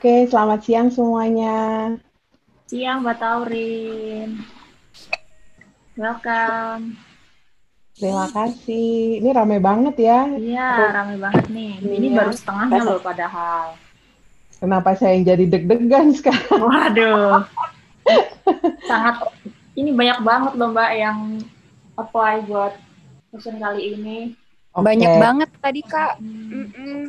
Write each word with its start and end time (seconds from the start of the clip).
Oke, 0.00 0.24
selamat 0.32 0.64
siang 0.64 0.88
semuanya. 0.88 1.92
Siang, 2.72 3.04
Mbak 3.04 3.20
Taurin. 3.20 4.40
Welcome. 5.92 6.96
Terima 8.00 8.24
kasih. 8.32 9.20
Ini 9.20 9.28
ramai 9.36 9.60
banget 9.60 10.00
ya. 10.00 10.24
Iya, 10.40 10.96
ramai 10.96 11.20
banget 11.20 11.52
nih. 11.52 11.84
Ini 11.84 12.06
Iya. 12.08 12.16
baru 12.16 12.32
setengahnya 12.32 12.80
loh 12.80 12.96
padahal. 13.04 13.76
Kenapa 14.56 14.96
saya 14.96 15.20
yang 15.20 15.36
jadi 15.36 15.44
deg-degan 15.52 16.08
sekarang? 16.16 16.64
Waduh. 16.64 17.44
Sangat 18.88 19.20
ini 19.76 19.92
banyak 19.92 20.24
banget 20.24 20.52
loh 20.56 20.72
Mbak 20.72 20.90
yang 20.96 21.44
apply 22.00 22.48
buat 22.48 22.72
session 23.36 23.60
kali 23.60 24.00
ini. 24.00 24.32
Oke. 24.72 24.80
Banyak 24.80 25.12
banget 25.20 25.50
tadi 25.60 25.84
kak. 25.84 26.16
Hmm. 26.16 26.72
Mm-mm. 26.72 27.00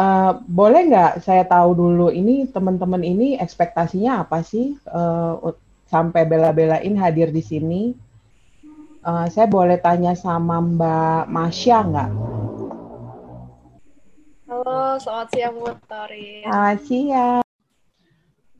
Eh, 0.00 0.32
boleh 0.48 0.80
nggak 0.88 1.12
saya 1.20 1.44
tahu 1.44 1.70
dulu 1.76 2.06
ini 2.08 2.48
teman-teman 2.48 3.04
ini 3.04 3.36
ekspektasinya 3.36 4.24
apa 4.24 4.40
sih 4.40 4.72
ut- 5.46 5.60
sampai 5.92 6.22
bela-belain 6.24 6.94
hadir 6.96 7.28
di 7.28 7.42
sini? 7.44 7.82
Eh, 9.04 9.26
saya 9.28 9.44
boleh 9.44 9.76
tanya 9.76 10.12
sama 10.16 10.56
Mbak 10.64 11.22
Masya 11.28 11.78
nggak? 11.90 12.10
Halo, 14.48 14.96
selamat 15.04 15.28
siang 15.36 15.54
buat 15.60 15.78
Torin. 15.84 16.42
Selamat 16.48 16.78
siang. 16.88 17.44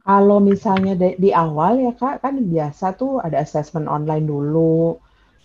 Kalau 0.04 0.38
misalnya 0.44 0.92
di, 0.96 1.08
di 1.24 1.30
awal 1.32 1.80
ya 1.86 1.92
Kak, 1.96 2.20
kan 2.24 2.34
biasa 2.52 2.86
tuh 3.00 3.16
ada 3.24 3.40
assessment 3.40 3.88
online 3.88 4.26
dulu. 4.28 5.00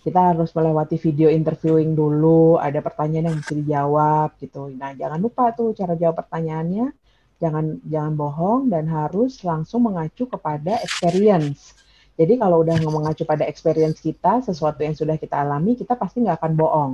Kita 0.06 0.30
harus 0.30 0.54
melewati 0.54 1.02
video 1.02 1.26
interviewing 1.26 1.98
dulu, 1.98 2.62
ada 2.62 2.78
pertanyaan 2.78 3.26
yang 3.26 3.36
mesti 3.42 3.58
dijawab 3.58 4.38
gitu. 4.38 4.70
Nah, 4.70 4.94
jangan 4.94 5.18
lupa 5.18 5.50
tuh 5.50 5.74
cara 5.74 5.98
jawab 5.98 6.22
pertanyaannya. 6.22 6.94
Jangan 7.42 7.82
jangan 7.82 8.14
bohong 8.14 8.70
dan 8.70 8.86
harus 8.86 9.42
langsung 9.42 9.82
mengacu 9.90 10.30
kepada 10.30 10.78
experience. 10.78 11.74
Jadi 12.14 12.38
kalau 12.38 12.62
udah 12.62 12.78
mengacu 12.86 13.26
pada 13.26 13.50
experience 13.50 13.98
kita, 13.98 14.46
sesuatu 14.46 14.86
yang 14.86 14.94
sudah 14.94 15.18
kita 15.18 15.42
alami, 15.42 15.74
kita 15.74 15.98
pasti 15.98 16.22
nggak 16.22 16.38
akan 16.38 16.52
bohong. 16.54 16.92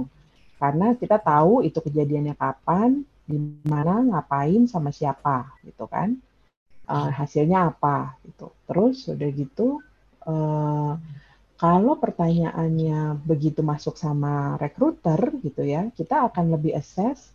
Karena 0.56 0.96
kita 0.96 1.20
tahu 1.20 1.62
itu 1.62 1.84
kejadiannya 1.84 2.32
kapan, 2.32 3.04
di 3.28 3.38
mana, 3.62 4.02
ngapain, 4.02 4.66
sama 4.66 4.88
siapa, 4.88 5.52
gitu 5.62 5.84
kan. 5.84 6.16
Eh, 6.88 7.10
hasilnya 7.12 7.70
apa, 7.70 8.18
gitu. 8.26 8.50
Terus 8.66 9.06
udah 9.06 9.30
gitu, 9.30 9.78
eh, 10.26 10.92
kalau 11.62 11.94
pertanyaannya 11.94 13.22
begitu 13.22 13.62
masuk 13.62 13.94
sama 13.94 14.58
recruiter, 14.58 15.30
gitu 15.46 15.62
ya, 15.62 15.94
kita 15.94 16.26
akan 16.26 16.58
lebih 16.58 16.74
assess 16.74 17.30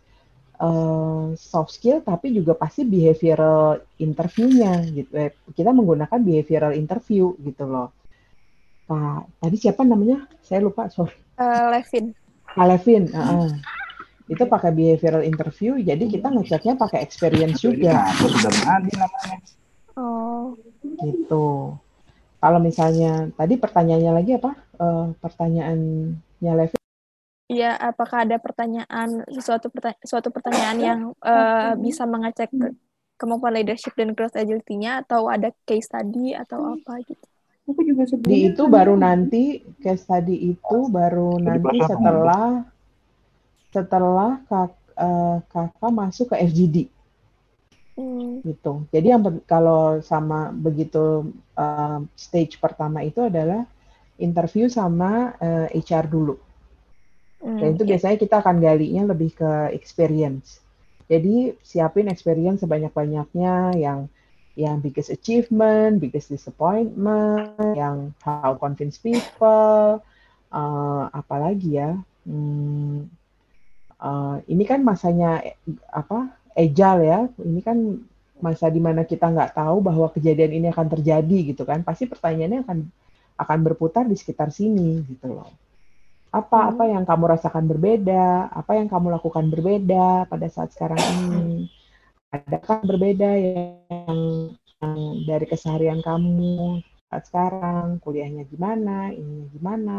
eh, 0.60 1.26
soft 1.40 1.72
skill, 1.72 2.04
tapi 2.04 2.36
juga 2.36 2.52
pasti 2.52 2.84
behavioral 2.84 3.80
interview-nya, 3.96 4.84
gitu. 4.92 5.08
Eh, 5.16 5.32
kita 5.56 5.72
menggunakan 5.72 6.20
behavioral 6.20 6.76
interview, 6.76 7.32
gitu 7.40 7.64
loh. 7.64 7.88
Nah, 8.92 9.24
tadi 9.40 9.56
siapa 9.56 9.80
namanya? 9.88 10.28
Saya 10.44 10.60
lupa, 10.60 10.92
sorry. 10.92 11.16
Eh, 11.40 11.66
Levin. 11.72 12.12
Alevin, 12.52 13.04
heeh. 13.08 13.48
itu 14.28 14.44
pakai 14.44 14.76
behavioral 14.76 15.24
interview, 15.24 15.80
jadi 15.80 16.04
kita 16.04 16.28
ngeceknya 16.28 16.76
pakai 16.76 17.00
experience 17.00 17.64
juga, 17.64 17.96
Nah, 17.96 18.12
aku 18.12 18.28
sudah 18.28 18.52
namanya. 18.76 19.08
Oh, 19.96 20.52
gitu. 20.84 21.80
Kalau 22.42 22.58
misalnya 22.68 23.10
tadi 23.38 23.54
pertanyaannya 23.62 24.12
lagi 24.18 24.32
apa? 24.38 24.50
Eh, 24.84 25.06
pertanyaannya 25.22 26.52
Levin, 26.58 26.82
iya. 27.52 27.66
Apakah 27.88 28.18
ada 28.24 28.36
pertanyaan 28.44 29.08
sesuatu 29.36 29.66
pertanyaan 29.74 30.04
suatu 30.10 30.28
pertanyaan 30.36 30.78
yang 30.88 31.00
eh, 31.24 31.72
bisa 31.86 32.02
mengecek 32.12 32.48
ke- 32.60 32.74
kemampuan 33.20 33.54
leadership 33.58 33.92
dan 33.98 34.08
growth 34.16 34.36
agility-nya 34.42 34.90
atau 35.02 35.20
ada 35.34 35.48
case 35.66 35.86
study 35.90 36.24
atau 36.42 36.58
apa 36.74 36.92
gitu? 37.08 37.26
Aku 37.70 37.80
juga 37.88 38.04
di 38.28 38.36
itu 38.48 38.62
kan 38.64 38.72
baru 38.74 38.94
nanti 39.04 39.42
case 39.82 40.02
study 40.04 40.36
itu 40.52 40.78
baru 40.96 41.30
Jadi 41.44 41.68
nanti 41.68 41.76
setelah 41.88 42.48
setelah 43.74 44.30
kak, 44.48 44.70
eh, 45.06 45.36
kakak 45.52 45.92
masuk 46.00 46.26
ke 46.32 46.36
FGD 46.48 46.76
Hmm, 47.98 48.46
gitu. 48.46 48.86
Jadi 48.94 49.06
yang 49.10 49.22
kalau 49.44 49.98
sama 50.06 50.54
begitu 50.54 51.34
eh, 51.58 51.98
stage 52.14 52.62
pertama 52.62 53.02
itu 53.02 53.26
adalah 53.26 53.66
interview 54.22 54.70
sama 54.70 55.34
eh, 55.42 55.66
HR 55.82 56.06
dulu. 56.06 56.34
hmm, 57.42 57.58
Dan 57.58 57.68
itu 57.74 57.84
iya. 57.84 57.90
biasanya 57.94 58.16
kita 58.22 58.36
akan 58.42 58.56
galinya 58.62 59.02
lebih 59.10 59.30
ke 59.34 59.52
experience. 59.74 60.62
Jadi 61.10 61.56
siapin 61.64 62.06
experience 62.12 62.62
sebanyak-banyaknya 62.62 63.74
yang 63.80 64.06
yang 64.58 64.82
biggest 64.82 65.10
achievement, 65.14 66.02
biggest 66.02 66.30
disappointment, 66.34 67.54
yang 67.78 68.14
how 68.22 68.54
convince 68.58 68.98
people, 68.98 70.02
eh, 70.54 71.04
apalagi 71.14 71.70
ya. 71.82 71.98
Hmm, 72.26 73.10
eh, 73.98 74.36
ini 74.52 74.64
kan 74.70 74.80
masanya 74.86 75.42
apa 75.90 76.30
agile 76.58 77.02
ya. 77.06 77.20
Ini 77.38 77.60
kan 77.62 77.78
masa 78.42 78.66
di 78.70 78.82
mana 78.82 79.06
kita 79.06 79.30
nggak 79.30 79.54
tahu 79.54 79.78
bahwa 79.82 80.10
kejadian 80.10 80.58
ini 80.58 80.66
akan 80.74 80.86
terjadi 80.90 81.38
gitu 81.54 81.62
kan. 81.62 81.86
Pasti 81.86 82.10
pertanyaannya 82.10 82.66
akan 82.66 82.78
akan 83.38 83.58
berputar 83.62 84.02
di 84.10 84.18
sekitar 84.18 84.50
sini 84.50 85.06
gitu 85.06 85.30
loh. 85.30 85.46
Apa 86.34 86.74
apa 86.74 86.84
yang 86.90 87.06
kamu 87.06 87.24
rasakan 87.38 87.64
berbeda, 87.70 88.50
apa 88.50 88.76
yang 88.76 88.90
kamu 88.90 89.14
lakukan 89.14 89.46
berbeda 89.48 90.26
pada 90.26 90.46
saat 90.50 90.74
sekarang 90.74 90.98
ini. 90.98 91.70
Adakah 92.28 92.84
berbeda 92.84 93.30
yang, 93.40 94.52
yang 94.52 94.92
dari 95.24 95.48
keseharian 95.48 96.04
kamu 96.04 96.84
saat 97.08 97.24
sekarang, 97.24 97.96
kuliahnya 98.04 98.44
gimana, 98.44 99.08
ininya 99.16 99.48
gimana, 99.48 99.98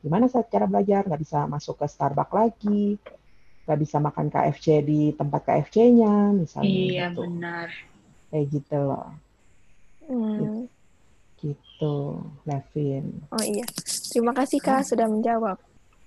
gimana 0.00 0.24
saat 0.32 0.48
cara 0.48 0.64
belajar, 0.64 1.04
nggak 1.04 1.20
bisa 1.20 1.44
masuk 1.44 1.76
ke 1.76 1.84
Starbucks 1.84 2.32
lagi, 2.32 2.96
nggak 3.68 3.80
bisa 3.84 3.96
makan 4.06 4.26
KFC 4.32 4.66
di 4.90 5.00
tempat 5.12 5.40
KFC-nya, 5.46 6.32
misalnya 6.32 6.80
Iya, 6.88 7.02
gitu. 7.04 7.20
benar. 7.20 7.68
Kayak 8.32 8.46
gitu 8.52 8.76
loh, 8.88 9.06
Hmm, 10.08 10.66
gitu, 11.40 11.94
Levin. 12.46 13.06
Oh 13.34 13.44
iya. 13.44 13.64
Terima 14.12 14.32
kasih 14.38 14.58
kak 14.66 14.84
sudah 14.88 15.06
menjawab. 15.12 15.56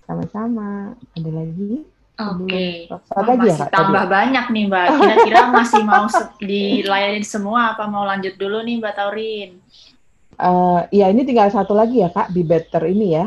Sama-sama. 0.05 0.93
Ada 1.17 1.29
lagi? 1.33 1.71
Oke. 2.21 2.65
Satu 3.09 3.21
Wah, 3.21 3.29
lagi 3.29 3.45
ya, 3.49 3.55
masih 3.55 3.61
Kak, 3.61 3.71
tadi? 3.77 3.93
tambah 3.93 4.03
banyak 4.15 4.45
nih 4.53 4.63
Mbak. 4.69 4.87
Kira-kira 5.01 5.39
masih 5.57 5.81
mau 5.91 6.05
se- 6.15 6.33
dilayani 6.49 7.21
semua 7.25 7.73
apa 7.73 7.83
mau 7.93 8.03
lanjut 8.09 8.33
dulu 8.41 8.57
nih 8.67 8.75
Mbak 8.81 8.93
Taurin? 8.97 9.49
Eh, 10.47 10.79
iya, 10.95 11.05
ini 11.13 11.21
tinggal 11.27 11.47
satu 11.55 11.73
lagi 11.79 11.95
ya, 12.03 12.09
Kak, 12.15 12.27
di 12.35 12.41
better 12.51 12.83
ini 12.93 13.07
ya. 13.17 13.25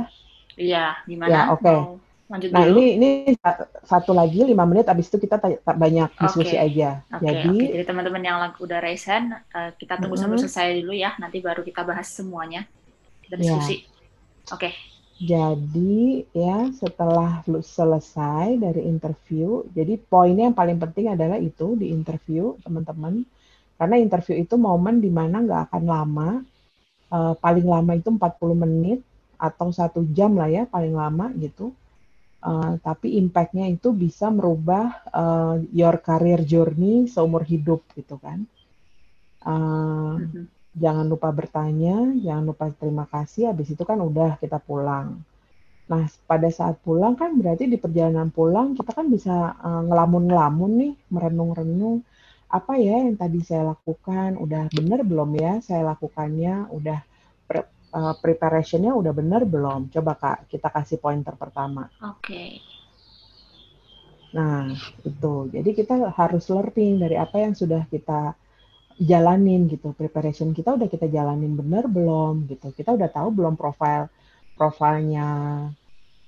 Iya, 0.62 0.78
gimana? 1.10 1.36
Ya, 1.36 1.48
oke. 1.52 1.74
Mau 1.74 2.00
lanjut 2.32 2.50
Nah, 2.54 2.64
dulu? 2.64 2.80
ini 2.80 2.84
ini 2.96 3.08
sa- 3.42 3.66
satu 3.82 4.12
lagi 4.14 4.40
lima 4.46 4.64
menit, 4.70 4.86
abis 4.86 5.06
itu 5.10 5.18
kita 5.26 5.36
ta- 5.42 5.60
ta- 5.66 5.76
banyak 5.76 6.08
diskusi 6.22 6.54
Oke. 6.54 6.64
aja. 6.66 7.02
Oke, 7.12 7.24
Jadi, 7.24 7.48
oke. 7.50 7.64
Jadi 7.74 7.84
teman-teman 7.90 8.22
yang 8.24 8.38
udah 8.64 8.78
raise 8.84 9.04
hand, 9.10 9.26
eh, 9.58 9.70
kita 9.80 9.94
tunggu 10.00 10.16
sampai 10.16 10.36
Mm-mm. 10.36 10.42
selesai 10.42 10.66
dulu 10.82 10.92
ya. 10.96 11.10
Nanti 11.22 11.38
baru 11.44 11.60
kita 11.68 11.82
bahas 11.84 12.08
semuanya. 12.10 12.64
Kita 13.24 13.36
Ya. 13.38 13.54
diskusi. 13.54 13.84
Oke. 14.54 14.70
jadi 15.14 16.26
ya 16.34 16.58
setelah 16.74 17.40
lu 17.46 17.62
selesai 17.62 18.58
dari 18.58 18.82
interview, 18.92 19.62
jadi 19.70 19.94
poinnya 20.10 20.50
yang 20.50 20.58
paling 20.58 20.78
penting 20.82 21.06
adalah 21.14 21.38
itu 21.38 21.78
di 21.78 21.94
interview, 21.94 22.58
teman-teman. 22.66 23.22
Karena 23.78 23.96
interview 24.00 24.36
itu 24.44 24.54
momen 24.58 24.96
di 25.04 25.10
mana 25.10 25.36
nggak 25.46 25.62
akan 25.70 25.84
lama, 25.86 26.30
eh, 27.16 27.34
paling 27.44 27.66
lama 27.74 27.92
itu 28.00 28.08
40 28.16 28.56
menit 28.58 29.00
atau 29.38 29.68
satu 29.74 30.00
jam 30.16 30.32
lah 30.40 30.48
ya, 30.50 30.64
paling 30.74 30.94
lama 30.94 31.26
gitu. 31.44 31.74
Eh, 32.50 32.72
tapi 32.86 33.08
impact-nya 33.22 33.66
itu 33.76 33.88
bisa 34.04 34.26
merubah 34.38 34.84
eh, 35.22 35.54
your 35.80 35.96
career 36.08 36.40
journey 36.52 36.94
seumur 37.14 37.42
hidup 37.52 37.80
gitu 37.98 38.14
kan. 38.24 38.38
Eh, 39.52 40.14
Mhm. 40.18 40.44
jangan 40.82 41.06
lupa 41.12 41.28
bertanya, 41.38 41.96
jangan 42.26 42.44
lupa 42.50 42.64
terima 42.80 43.04
kasih, 43.14 43.42
habis 43.50 43.68
itu 43.74 43.82
kan 43.90 43.98
udah 44.08 44.30
kita 44.42 44.58
pulang. 44.68 45.08
Nah, 45.92 46.04
pada 46.30 46.48
saat 46.58 46.76
pulang 46.86 47.14
kan 47.20 47.30
berarti 47.40 47.64
di 47.72 47.78
perjalanan 47.84 48.28
pulang 48.38 48.68
kita 48.78 48.92
kan 48.98 49.06
bisa 49.16 49.34
eh, 49.68 49.82
ngelamun-ngelamun 49.88 50.72
nih, 50.82 50.92
merenung-renung, 51.14 51.96
apa 52.58 52.72
ya 52.86 52.94
yang 53.04 53.16
tadi 53.22 53.40
saya 53.48 53.62
lakukan, 53.72 54.30
udah 54.44 54.62
bener 54.78 55.00
belum 55.10 55.30
ya 55.44 55.52
saya 55.68 55.82
lakukannya, 55.92 56.54
udah 56.78 56.98
eh, 57.94 58.14
preparation-nya 58.18 58.92
udah 58.92 59.12
bener 59.14 59.42
belum? 59.46 59.88
Coba 59.94 60.12
Kak, 60.18 60.38
kita 60.50 60.68
kasih 60.68 60.98
pointer 60.98 61.34
pertama. 61.38 61.86
Oke. 62.02 62.58
Nah, 64.34 64.66
itu. 65.06 65.34
Jadi 65.54 65.70
kita 65.78 66.10
harus 66.10 66.44
learning 66.50 66.98
dari 66.98 67.14
apa 67.14 67.38
yang 67.38 67.54
sudah 67.54 67.86
kita 67.86 68.34
jalanin 68.98 69.70
gitu. 69.70 69.94
Preparation 69.94 70.50
kita 70.50 70.74
udah 70.74 70.88
kita 70.90 71.06
jalanin 71.06 71.54
bener 71.54 71.86
belum 71.86 72.50
gitu. 72.50 72.74
Kita 72.74 72.98
udah 72.98 73.08
tahu 73.10 73.28
belum 73.30 73.54
profile 73.54 74.10
profilnya 74.54 75.30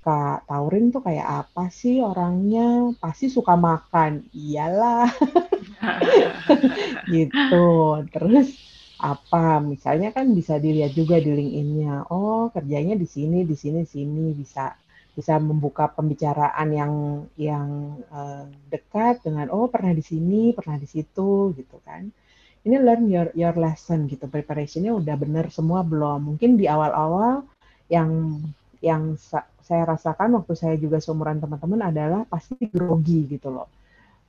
Kak 0.03 0.47
Taurin 0.47 0.95
tuh 0.95 1.03
kayak 1.03 1.51
apa 1.51 1.67
sih 1.71 1.99
orangnya? 1.99 2.95
Pasti 3.03 3.27
suka 3.27 3.59
makan. 3.59 4.31
Iyalah. 4.31 5.11
gitu. 7.15 7.67
Terus 8.15 8.49
apa? 8.96 9.60
Misalnya 9.60 10.08
kan 10.16 10.32
bisa 10.32 10.56
dilihat 10.56 10.93
juga 10.96 11.20
di 11.20 11.31
LinkedIn-nya. 11.32 12.08
Oh, 12.08 12.48
kerjanya 12.52 12.96
di 12.96 13.04
sini, 13.08 13.44
di 13.44 13.56
sini, 13.56 13.84
sini 13.84 14.32
bisa 14.32 14.72
bisa 15.16 15.40
membuka 15.40 15.88
pembicaraan 15.88 16.69
yang 16.76 16.93
yang 17.40 17.96
uh, 18.12 18.44
dekat 18.69 19.25
dengan 19.25 19.48
oh 19.48 19.69
pernah 19.72 19.93
di 19.96 20.04
sini, 20.04 20.52
pernah 20.52 20.76
di 20.76 20.88
situ 20.88 21.52
gitu 21.56 21.76
kan. 21.84 22.08
Ini 22.66 22.76
learn 22.82 23.08
your 23.08 23.28
your 23.32 23.54
lesson 23.56 24.08
gitu. 24.10 24.28
Preparationnya 24.28 24.93
udah 24.93 25.16
bener 25.16 25.48
semua 25.52 25.81
belum? 25.87 26.34
Mungkin 26.34 26.60
di 26.60 26.69
awal-awal 26.69 27.46
yang 27.88 28.40
yang 28.84 29.16
sa 29.16 29.46
saya 29.66 29.82
rasakan 29.88 30.37
waktu 30.38 30.54
saya 30.54 30.75
juga 30.78 31.02
seumuran 31.02 31.43
teman-teman 31.43 31.90
adalah 31.90 32.22
pasti 32.28 32.70
grogi 32.70 33.26
gitu 33.26 33.50
loh 33.50 33.66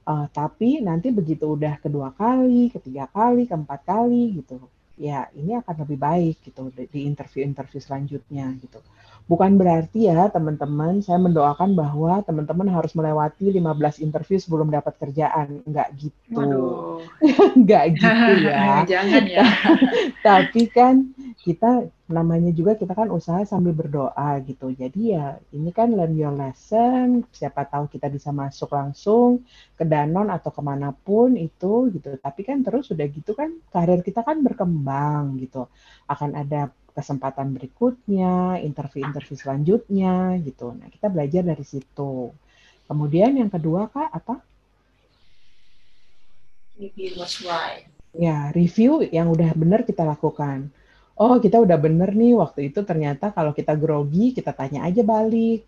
Uh, 0.07 0.23
tapi 0.31 0.79
nanti 0.79 1.11
begitu 1.11 1.45
udah 1.59 1.75
kedua 1.83 2.15
kali, 2.15 2.71
ketiga 2.71 3.11
kali, 3.11 3.43
keempat 3.43 3.83
kali 3.83 4.39
gitu, 4.39 4.55
ya 4.95 5.27
ini 5.35 5.59
akan 5.59 5.75
lebih 5.83 5.99
baik 5.99 6.35
gitu 6.47 6.71
di 6.71 6.99
interview-interview 7.11 7.83
selanjutnya 7.83 8.55
gitu. 8.63 8.79
Bukan 9.27 9.59
berarti 9.59 10.07
ya 10.07 10.31
teman-teman, 10.31 11.03
saya 11.03 11.19
mendoakan 11.19 11.75
bahwa 11.75 12.23
teman-teman 12.23 12.71
harus 12.71 12.95
melewati 12.95 13.51
15 13.51 13.99
interview 13.99 14.39
sebelum 14.39 14.71
dapat 14.71 14.95
kerjaan. 14.95 15.67
Enggak 15.67 15.91
gitu. 15.99 17.03
Enggak 17.59 17.83
gitu 17.99 18.31
ya. 18.47 18.81
Jangan 18.95 19.23
ya. 19.27 19.43
Tapi 20.27 20.71
kan 20.71 21.11
kita 21.43 21.91
namanya 22.07 22.55
juga 22.55 22.79
kita 22.79 22.95
kan 22.95 23.11
usaha 23.11 23.43
sambil 23.43 23.75
berdoa 23.75 24.39
gitu. 24.47 24.71
Jadi 24.71 25.11
ya 25.11 25.35
ini 25.51 25.75
kan 25.75 25.91
learn 25.91 26.15
your 26.15 26.31
lesson. 26.31 27.27
Siapa 27.35 27.67
tahu 27.67 27.91
kita 27.91 28.07
bisa 28.07 28.31
masuk 28.31 28.71
langsung 28.71 29.43
ke 29.75 29.83
Danon 29.83 30.31
atau 30.31 30.55
ke 30.55 30.63
mana 30.63 30.95
pun 30.95 31.35
itu 31.35 31.91
gitu. 31.91 32.15
Tapi 32.15 32.47
kan 32.47 32.63
terus 32.63 32.87
sudah 32.87 33.03
gitu 33.11 33.35
kan 33.35 33.51
karir 33.75 33.99
kita 33.99 34.23
kan 34.23 34.39
berkembang 34.39 35.35
gitu. 35.43 35.67
Akan 36.07 36.31
ada 36.31 36.71
kesempatan 36.97 37.53
berikutnya, 37.53 38.57
interview-interview 38.65 39.37
selanjutnya 39.37 40.41
gitu. 40.41 40.73
Nah, 40.73 40.89
kita 40.89 41.13
belajar 41.13 41.45
dari 41.45 41.61
situ. 41.61 42.33
Kemudian 42.89 43.37
yang 43.37 43.53
kedua 43.53 43.85
Kak 43.93 44.09
apa? 44.09 44.41
Review 46.81 47.21
was 47.21 47.37
right. 47.45 47.85
Ya, 48.17 48.49
review 48.49 49.05
yang 49.13 49.29
udah 49.29 49.53
benar 49.53 49.85
kita 49.85 50.01
lakukan. 50.01 50.73
Oh, 51.17 51.37
kita 51.37 51.61
udah 51.61 51.77
bener 51.77 52.13
nih 52.13 52.37
waktu 52.37 52.73
itu 52.73 52.81
ternyata 52.81 53.29
kalau 53.33 53.53
kita 53.53 53.77
grogi, 53.77 54.33
kita 54.33 54.53
tanya 54.53 54.85
aja 54.85 55.01
balik. 55.05 55.65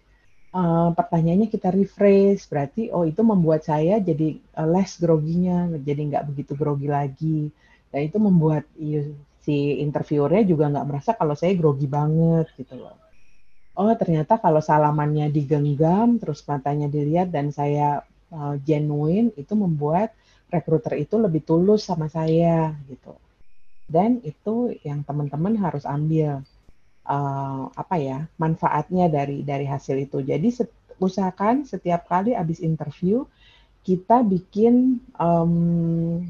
Uh, 0.50 0.90
pertanyaannya 0.98 1.46
kita 1.46 1.70
refresh, 1.70 2.50
berarti 2.50 2.90
oh 2.90 3.06
itu 3.06 3.22
membuat 3.22 3.62
saya 3.70 4.02
jadi 4.02 4.42
uh, 4.58 4.66
less 4.66 4.98
groginya, 4.98 5.70
jadi 5.78 6.02
nggak 6.10 6.26
begitu 6.26 6.54
grogi 6.58 6.90
lagi. 6.90 7.54
Dan 7.90 8.02
itu 8.06 8.18
membuat 8.18 8.66
iya, 8.78 9.10
si 9.44 9.80
interviewernya 9.80 10.44
juga 10.46 10.70
nggak 10.70 10.88
merasa 10.88 11.12
kalau 11.16 11.34
saya 11.34 11.56
grogi 11.56 11.88
banget 11.88 12.48
gitu 12.60 12.76
loh. 12.80 12.96
Oh 13.80 13.88
ternyata 13.96 14.36
kalau 14.36 14.60
salamannya 14.60 15.32
digenggam, 15.32 16.20
terus 16.20 16.44
matanya 16.44 16.92
dilihat 16.92 17.32
dan 17.32 17.56
saya 17.56 18.04
uh, 18.36 18.60
genuine, 18.60 19.32
itu 19.40 19.56
membuat 19.56 20.12
rekruter 20.52 21.00
itu 21.00 21.16
lebih 21.16 21.48
tulus 21.48 21.88
sama 21.88 22.12
saya 22.12 22.76
gitu. 22.92 23.16
Dan 23.88 24.20
itu 24.28 24.76
yang 24.84 25.02
teman-teman 25.08 25.56
harus 25.58 25.88
ambil 25.88 26.44
uh, 27.08 27.64
apa 27.74 27.96
ya 27.98 28.28
manfaatnya 28.36 29.08
dari 29.08 29.48
dari 29.48 29.64
hasil 29.64 29.96
itu. 29.96 30.22
Jadi 30.22 30.52
set, 30.52 30.70
usahakan 31.00 31.64
setiap 31.64 32.06
kali 32.06 32.36
habis 32.36 32.60
interview 32.60 33.24
kita 33.88 34.22
bikin 34.28 35.00
um, 35.16 36.22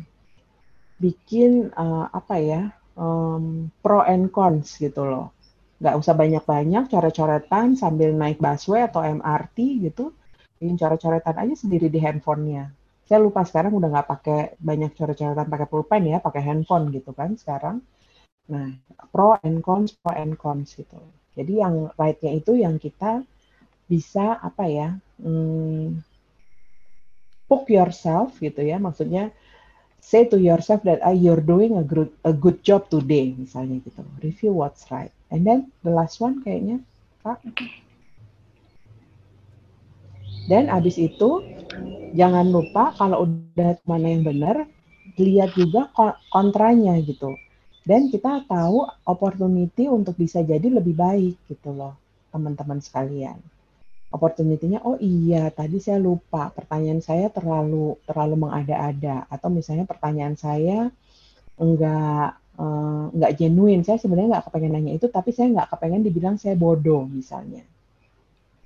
bikin 1.02 1.74
uh, 1.74 2.08
apa 2.14 2.36
ya 2.38 2.62
um, 3.00 3.72
pro 3.80 4.04
and 4.04 4.28
cons 4.30 4.76
gitu 4.76 5.08
loh. 5.08 5.32
Nggak 5.80 5.96
usah 5.96 6.14
banyak-banyak 6.14 6.92
coret-coretan 6.92 7.80
sambil 7.80 8.12
naik 8.12 8.44
busway 8.44 8.84
atau 8.84 9.00
MRT 9.00 9.88
gitu. 9.88 10.12
Bikin 10.60 10.76
coret-coretan 10.76 11.40
aja 11.40 11.56
sendiri 11.56 11.88
di 11.88 12.04
handphonenya. 12.04 12.76
Saya 13.08 13.24
lupa 13.24 13.48
sekarang 13.48 13.74
udah 13.74 13.90
nggak 13.90 14.10
pakai 14.12 14.40
banyak 14.60 14.92
coret-coretan 14.94 15.48
pakai 15.48 15.68
pulpen 15.72 16.04
ya, 16.12 16.20
pakai 16.20 16.44
handphone 16.44 16.92
gitu 16.92 17.16
kan 17.16 17.40
sekarang. 17.40 17.80
Nah, 18.52 18.76
pro 19.10 19.40
and 19.40 19.64
cons, 19.64 19.96
pro 19.96 20.12
and 20.14 20.36
cons 20.36 20.76
gitu. 20.76 21.00
Jadi 21.40 21.64
yang 21.64 21.88
right-nya 21.96 22.36
itu 22.36 22.60
yang 22.60 22.76
kita 22.76 23.24
bisa 23.88 24.38
apa 24.44 24.68
ya, 24.68 24.90
hmm, 25.24 26.04
book 27.48 27.66
yourself 27.72 28.36
gitu 28.38 28.62
ya, 28.62 28.78
maksudnya 28.78 29.34
say 30.02 30.26
to 30.28 30.38
yourself 30.40 30.82
that 30.88 31.00
ah, 31.04 31.14
you're 31.14 31.44
doing 31.44 31.78
a 31.78 31.86
good 31.86 32.10
a 32.26 32.34
good 32.34 32.60
job 32.66 32.88
today 32.90 33.36
misalnya 33.36 33.80
gitu. 33.84 34.02
Review 34.24 34.56
what's 34.56 34.88
right. 34.90 35.12
And 35.30 35.46
then 35.46 35.70
the 35.86 35.94
last 35.94 36.20
one 36.24 36.42
kayaknya 36.42 36.82
kak 37.22 37.44
dan 40.50 40.66
abis 40.72 40.98
itu 40.98 41.46
jangan 42.16 42.50
lupa 42.50 42.96
kalau 42.98 43.30
udah 43.30 43.78
mana 43.86 44.08
yang 44.10 44.26
benar 44.26 44.66
lihat 45.20 45.54
juga 45.54 45.94
kontranya 46.34 46.98
gitu. 47.06 47.38
Dan 47.86 48.10
kita 48.14 48.46
tahu 48.46 48.86
opportunity 49.10 49.90
untuk 49.90 50.14
bisa 50.18 50.46
jadi 50.46 50.70
lebih 50.70 50.94
baik 50.94 51.36
gitu 51.50 51.74
loh 51.74 51.98
teman-teman 52.30 52.78
sekalian 52.78 53.42
opportunity-nya 54.10 54.82
oh 54.82 54.98
iya 54.98 55.54
tadi 55.54 55.78
saya 55.78 56.02
lupa 56.02 56.50
pertanyaan 56.50 57.02
saya 57.02 57.30
terlalu 57.30 57.94
terlalu 58.10 58.36
mengada-ada 58.50 59.30
atau 59.30 59.54
misalnya 59.54 59.86
pertanyaan 59.86 60.34
saya 60.34 60.90
enggak 61.62 62.34
uh, 62.58 63.06
enggak 63.14 63.32
genuine 63.38 63.86
saya 63.86 64.02
sebenarnya 64.02 64.38
enggak 64.38 64.46
kepengen 64.50 64.72
nanya 64.74 64.92
itu 64.98 65.06
tapi 65.14 65.30
saya 65.30 65.54
enggak 65.54 65.70
kepengen 65.70 66.02
dibilang 66.02 66.36
saya 66.42 66.58
bodoh 66.58 67.06
misalnya. 67.06 67.62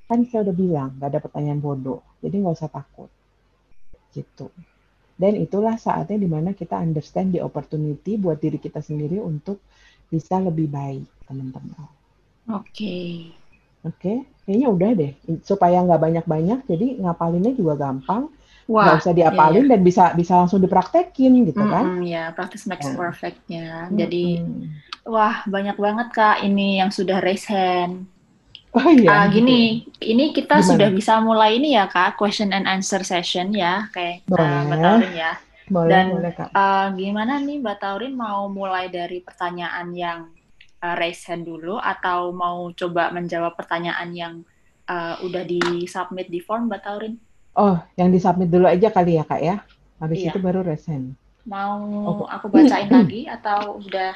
Kan 0.07 0.24
saya 0.31 0.48
udah 0.48 0.56
bilang 0.56 0.90
enggak 0.95 1.10
ada 1.12 1.19
pertanyaan 1.19 1.60
bodoh 1.60 2.00
jadi 2.24 2.36
nggak 2.39 2.56
usah 2.56 2.72
takut 2.72 3.12
gitu. 4.16 4.48
Dan 5.13 5.38
itulah 5.38 5.75
saatnya 5.78 6.18
di 6.18 6.25
mana 6.25 6.56
kita 6.56 6.80
understand 6.80 7.36
the 7.36 7.44
opportunity 7.44 8.18
buat 8.18 8.39
diri 8.39 8.57
kita 8.57 8.79
sendiri 8.79 9.20
untuk 9.20 9.62
bisa 10.08 10.39
lebih 10.39 10.72
baik 10.72 11.06
teman-teman. 11.27 11.86
Oke. 12.50 12.63
okay. 12.65 13.42
Oke 13.84 13.96
okay? 14.00 14.18
kayaknya 14.44 14.68
udah 14.68 14.90
deh 14.96 15.12
supaya 15.44 15.80
nggak 15.84 16.02
banyak-banyak 16.02 16.60
jadi 16.68 16.88
ngapalinnya 17.04 17.54
juga 17.56 17.80
gampang 17.80 18.28
nggak 18.63 19.04
usah 19.04 19.12
diapalin 19.12 19.68
iya, 19.68 19.68
iya. 19.68 19.72
dan 19.75 19.80
bisa 19.84 20.04
bisa 20.16 20.34
langsung 20.40 20.63
dipraktekin 20.63 21.44
gitu 21.52 21.63
kan 21.68 22.00
ya 22.00 22.32
practice 22.32 22.63
makes 22.63 22.88
ya. 22.88 22.96
perfectnya 22.96 23.68
jadi 23.92 24.40
wah 25.04 25.44
banyak 25.44 25.75
banget 25.75 26.08
kak 26.16 26.38
ini 26.48 26.80
yang 26.80 26.88
sudah 26.92 27.20
raise 27.20 27.48
hand 27.48 28.08
Oh 28.74 28.90
iya. 28.90 29.06
Uh, 29.06 29.25
gini, 29.30 29.86
ini 30.02 30.34
kita 30.34 30.58
Gimana? 30.58 30.70
sudah 30.74 30.90
bisa 30.90 31.22
mulai 31.22 31.62
ini 31.62 31.78
ya 31.78 31.86
kak, 31.86 32.18
question 32.18 32.50
and 32.50 32.66
answer 32.66 33.06
session 33.06 33.54
ya, 33.54 33.86
kayak 33.94 34.25
uh, 34.34 34.66
Mbak 34.66 34.78
Taurin 34.82 35.13
ya. 35.13 35.34
Boleh, 35.70 35.90
Dan 35.94 36.06
boleh, 36.18 36.34
kak. 36.34 36.50
Uh, 36.58 36.90
gimana 36.98 37.38
nih 37.38 37.62
Mbak 37.62 37.78
Taurin 37.78 38.18
mau 38.18 38.50
mulai 38.50 38.90
dari 38.90 39.22
pertanyaan 39.22 39.94
yang 39.94 40.20
uh, 40.84 40.96
raise 41.00 41.24
hand 41.24 41.48
dulu 41.48 41.80
atau 41.80 42.36
mau 42.36 42.68
coba 42.75 43.10
menjawab 43.16 43.56
pertanyaan 43.56 44.12
yang 44.12 44.34
uh, 44.92 45.16
udah 45.24 45.48
di 45.48 45.88
submit 45.88 46.28
di 46.28 46.44
form 46.44 46.68
Mbak 46.68 46.82
Taurin? 46.84 47.16
Oh, 47.56 47.80
yang 47.96 48.12
di 48.12 48.20
submit 48.20 48.52
dulu 48.52 48.68
aja 48.68 48.92
kali 48.92 49.16
ya 49.16 49.24
kak 49.24 49.42
ya. 49.42 49.56
Habis 50.04 50.28
iya. 50.28 50.36
itu 50.36 50.40
baru 50.44 50.68
raise 50.68 50.92
hand. 50.92 51.16
Mau 51.48 51.80
oh. 52.04 52.28
aku 52.28 52.52
bacain 52.52 52.92
lagi 53.00 53.24
atau 53.32 53.80
udah? 53.80 54.13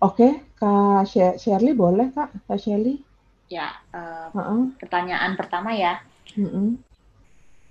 Oke, 0.00 0.26
okay. 0.26 0.32
Kak 0.56 1.38
Shirley 1.38 1.76
boleh 1.76 2.10
Kak, 2.10 2.32
Kak 2.48 2.58
Shirley? 2.58 3.04
Ya, 3.52 3.78
uh, 3.94 4.32
uh 4.32 4.40
-uh. 4.40 4.62
pertanyaan 4.80 5.36
pertama 5.38 5.76
ya. 5.76 6.02
Uh 6.34 6.42
-uh 6.48 6.89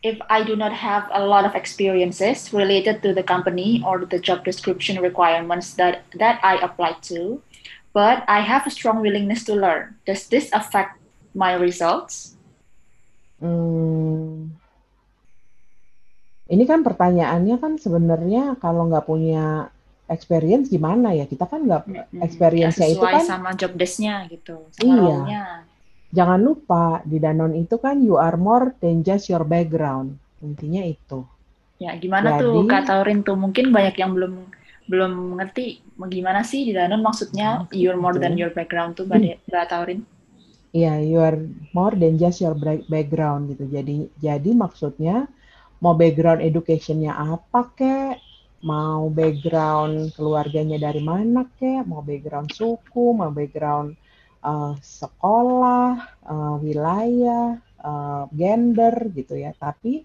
if 0.04 0.18
I 0.30 0.44
do 0.44 0.56
not 0.56 0.72
have 0.72 1.08
a 1.12 1.26
lot 1.26 1.44
of 1.44 1.56
experiences 1.56 2.54
related 2.54 3.04
to 3.04 3.14
the 3.14 3.24
company 3.24 3.84
or 3.86 4.06
the 4.06 4.20
job 4.20 4.48
description 4.48 5.02
requirements 5.04 5.76
that, 5.76 6.08
that 6.16 6.40
I 6.44 6.56
apply 6.64 6.96
to, 7.12 7.44
but 7.94 8.24
I 8.28 8.40
have 8.40 8.66
a 8.68 8.72
strong 8.72 9.02
willingness 9.02 9.44
to 9.46 9.56
learn, 9.56 9.96
does 10.06 10.28
this 10.28 10.50
affect 10.54 10.96
my 11.36 11.54
results? 11.54 12.40
Hmm. 13.40 14.56
Ini 16.50 16.66
kan 16.66 16.82
pertanyaannya 16.82 17.62
kan 17.62 17.78
sebenarnya 17.78 18.58
kalau 18.58 18.90
nggak 18.90 19.06
punya 19.06 19.70
experience 20.10 20.72
gimana 20.72 21.14
ya? 21.14 21.30
Kita 21.30 21.46
kan 21.46 21.62
nggak 21.68 22.10
experience-nya 22.26 22.88
itu 22.90 23.06
kan 23.06 23.22
sama 23.22 23.54
job 23.54 23.78
desk-nya 23.78 24.26
gitu, 24.34 24.66
sama 24.74 24.82
iya. 24.82 24.98
role-nya 24.98 25.69
jangan 26.10 26.42
lupa 26.42 27.06
di 27.06 27.22
Danon 27.22 27.54
itu 27.54 27.78
kan 27.78 28.02
you 28.02 28.18
are 28.18 28.38
more 28.38 28.74
than 28.82 29.06
just 29.06 29.30
your 29.30 29.46
background. 29.46 30.18
Intinya 30.42 30.82
itu. 30.86 31.26
Ya, 31.80 31.96
gimana 31.96 32.36
Jadi, 32.36 32.44
tuh 32.44 32.68
Kak 32.68 32.84
Taurin 32.92 33.20
tuh? 33.24 33.40
Mungkin 33.40 33.72
banyak 33.72 33.96
yang 33.96 34.12
belum 34.12 34.34
belum 34.90 35.38
ngerti 35.38 35.86
gimana 36.10 36.42
sih 36.42 36.66
di 36.66 36.74
Danon 36.74 37.06
maksudnya 37.06 37.62
oh, 37.62 37.70
you're 37.70 38.00
more 38.00 38.18
than 38.18 38.34
your 38.34 38.50
background 38.50 38.98
tuh 38.98 39.06
Mbak, 39.06 39.38
Mbak 39.50 39.66
Taurin. 39.70 40.02
Iya, 40.70 40.86
yeah, 40.86 40.98
you 41.02 41.18
are 41.22 41.38
more 41.74 41.94
than 41.98 42.18
just 42.18 42.42
your 42.42 42.54
background 42.90 43.54
gitu. 43.54 43.70
Jadi 43.70 44.10
jadi 44.22 44.50
maksudnya 44.54 45.30
mau 45.82 45.96
background 45.96 46.42
educationnya 46.44 47.16
apa 47.16 47.70
kek, 47.74 48.18
mau 48.66 49.08
background 49.10 50.14
keluarganya 50.14 50.78
dari 50.78 51.00
mana 51.00 51.48
kek, 51.58 51.88
mau 51.88 52.04
background 52.04 52.52
suku, 52.52 53.16
mau 53.16 53.32
background 53.32 53.96
uh, 54.44 54.76
sekolah, 54.80 56.20
uh, 56.26 56.56
wilayah, 56.60 57.60
uh, 57.84 58.26
gender 58.32 58.94
gitu 59.16 59.40
ya. 59.40 59.52
Tapi 59.56 60.04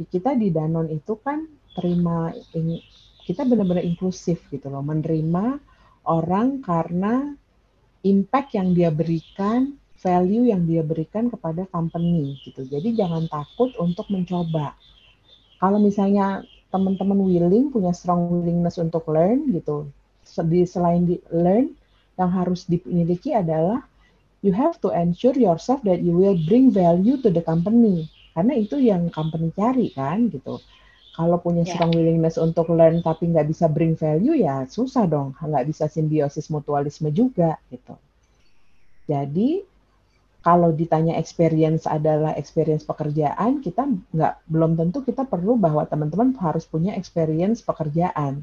kita 0.00 0.32
di 0.32 0.48
Danon 0.48 0.88
itu 0.88 1.20
kan 1.20 1.44
terima 1.76 2.32
ini 2.56 2.80
kita 3.28 3.44
benar-benar 3.44 3.84
inklusif 3.84 4.42
gitu 4.48 4.72
loh, 4.72 4.82
menerima 4.82 5.60
orang 6.08 6.64
karena 6.64 7.36
impact 8.02 8.56
yang 8.56 8.72
dia 8.72 8.88
berikan, 8.88 9.76
value 10.00 10.48
yang 10.48 10.64
dia 10.64 10.80
berikan 10.80 11.28
kepada 11.28 11.68
company 11.68 12.40
gitu. 12.42 12.64
Jadi 12.64 12.96
jangan 12.96 13.28
takut 13.28 13.76
untuk 13.76 14.08
mencoba. 14.08 14.72
Kalau 15.60 15.76
misalnya 15.76 16.40
teman-teman 16.72 17.20
willing 17.20 17.68
punya 17.68 17.92
strong 17.92 18.32
willingness 18.32 18.80
untuk 18.80 19.04
learn 19.12 19.52
gitu. 19.52 19.92
Di 20.24 20.64
selain 20.64 21.04
di 21.04 21.20
learn 21.28 21.76
yang 22.20 22.28
harus 22.28 22.68
dimiliki 22.68 23.32
adalah 23.32 23.80
you 24.44 24.52
have 24.52 24.76
to 24.84 24.92
ensure 24.92 25.32
yourself 25.32 25.80
that 25.88 26.04
you 26.04 26.12
will 26.12 26.36
bring 26.44 26.68
value 26.68 27.16
to 27.16 27.32
the 27.32 27.40
company. 27.40 28.12
Karena 28.36 28.54
itu 28.60 28.76
yang 28.76 29.08
company 29.08 29.48
cari 29.56 29.88
kan 29.96 30.28
gitu. 30.28 30.60
Kalau 31.16 31.40
punya 31.40 31.64
yeah. 31.64 31.72
strong 31.74 31.92
willingness 31.96 32.36
untuk 32.36 32.68
learn 32.72 33.00
tapi 33.00 33.32
nggak 33.32 33.48
bisa 33.48 33.66
bring 33.66 33.96
value 33.96 34.36
ya 34.36 34.68
susah 34.68 35.08
dong, 35.08 35.32
nggak 35.36 35.66
bisa 35.68 35.88
simbiosis 35.88 36.52
mutualisme 36.52 37.08
juga 37.10 37.56
gitu. 37.72 37.96
Jadi 39.10 39.64
kalau 40.40 40.72
ditanya 40.72 41.20
experience 41.20 41.84
adalah 41.84 42.32
experience 42.32 42.80
pekerjaan, 42.86 43.60
kita 43.60 43.84
nggak 44.16 44.34
belum 44.48 44.72
tentu 44.80 45.04
kita 45.04 45.28
perlu 45.28 45.60
bahwa 45.60 45.84
teman-teman 45.84 46.32
harus 46.40 46.64
punya 46.64 46.96
experience 46.96 47.60
pekerjaan. 47.60 48.40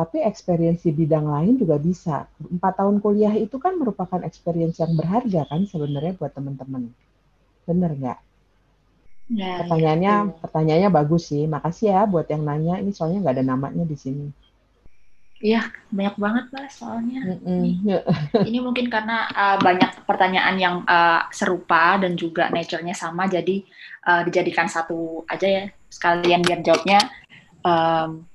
Tapi 0.00 0.24
experience 0.24 0.80
di 0.80 0.96
bidang 0.96 1.28
lain 1.28 1.60
juga 1.60 1.76
bisa. 1.76 2.24
Empat 2.40 2.80
tahun 2.80 3.04
kuliah 3.04 3.36
itu 3.36 3.60
kan 3.60 3.76
merupakan 3.76 4.24
experience 4.24 4.80
yang 4.80 4.96
berharga 4.96 5.44
kan 5.44 5.68
sebenarnya 5.68 6.16
buat 6.16 6.32
teman-teman. 6.32 6.88
Bener 7.68 7.92
nggak? 7.92 8.18
Ya, 9.36 9.60
pertanyaannya, 9.60 10.14
ya. 10.32 10.32
pertanyaannya 10.40 10.88
bagus 10.88 11.28
sih. 11.28 11.44
Makasih 11.44 11.92
ya 11.92 12.08
buat 12.08 12.24
yang 12.32 12.48
nanya. 12.48 12.80
Ini 12.80 12.96
soalnya 12.96 13.20
nggak 13.20 13.36
ada 13.36 13.44
namanya 13.44 13.84
di 13.84 13.96
sini. 14.00 14.32
Iya, 15.40 15.68
banyak 15.92 16.16
banget 16.20 16.46
lah 16.52 16.68
soalnya. 16.68 17.20
Mm 17.24 17.36
-mm. 17.40 17.60
Ini, 17.64 17.94
ini 18.44 18.58
mungkin 18.60 18.92
karena 18.92 19.24
uh, 19.32 19.56
banyak 19.60 20.04
pertanyaan 20.04 20.56
yang 20.60 20.76
uh, 20.84 21.28
serupa 21.32 21.96
dan 21.96 22.16
juga 22.16 22.52
nature-nya 22.52 22.92
sama, 22.92 23.24
jadi 23.24 23.64
uh, 24.04 24.20
dijadikan 24.28 24.68
satu 24.68 25.24
aja 25.24 25.48
ya, 25.48 25.64
sekalian 25.88 26.44
biar 26.44 26.60
jawabnya 26.60 27.00
um, 27.64 28.28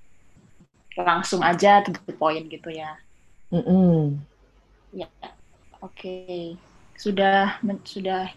langsung 0.97 1.43
aja 1.43 1.83
to 1.83 1.91
the 1.91 2.15
point 2.15 2.47
gitu 2.47 2.71
ya. 2.71 2.95
Mm 3.51 3.63
-mm. 3.63 3.99
Ya, 4.95 5.07
oke. 5.83 5.91
Okay. 5.91 6.55
Sudah 6.95 7.59
men 7.59 7.83
sudah 7.83 8.31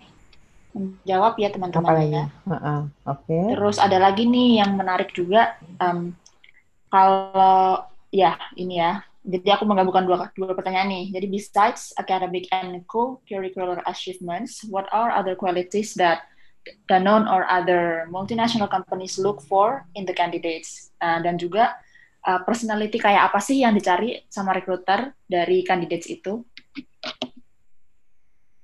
menjawab 0.74 1.38
ya 1.38 1.48
teman-teman 1.54 1.94
ya. 2.10 2.24
Uh 2.44 2.54
-uh. 2.54 2.80
Oke. 3.06 3.30
Okay. 3.30 3.44
Terus 3.54 3.78
ada 3.78 3.98
lagi 4.02 4.26
nih 4.26 4.62
yang 4.62 4.74
menarik 4.74 5.14
juga. 5.14 5.54
Um, 5.78 6.18
kalau 6.90 7.86
ya 8.10 8.36
ini 8.58 8.82
ya. 8.82 9.06
Jadi 9.28 9.44
aku 9.52 9.68
menggabungkan 9.68 10.08
dua, 10.08 10.32
dua 10.32 10.56
pertanyaan 10.56 10.88
nih. 10.88 11.04
Jadi 11.12 11.26
besides 11.28 11.92
academic 12.00 12.48
and 12.48 12.80
co-curricular 12.88 13.84
achievements, 13.84 14.64
what 14.72 14.88
are 14.88 15.12
other 15.12 15.36
qualities 15.36 15.92
that 16.00 16.24
Danone 16.88 17.28
or 17.28 17.44
other 17.44 18.08
multinational 18.08 18.72
companies 18.72 19.20
look 19.20 19.44
for 19.44 19.84
in 19.92 20.08
the 20.08 20.16
candidates? 20.16 20.96
Uh, 21.04 21.20
dan 21.20 21.36
juga 21.36 21.76
uh, 22.25 22.40
personality 22.42 22.98
kayak 22.98 23.30
apa 23.30 23.38
sih 23.38 23.62
yang 23.62 23.76
dicari 23.76 24.22
sama 24.26 24.56
recruiter 24.56 25.14
dari 25.28 25.62
candidates 25.62 26.08
itu? 26.08 26.42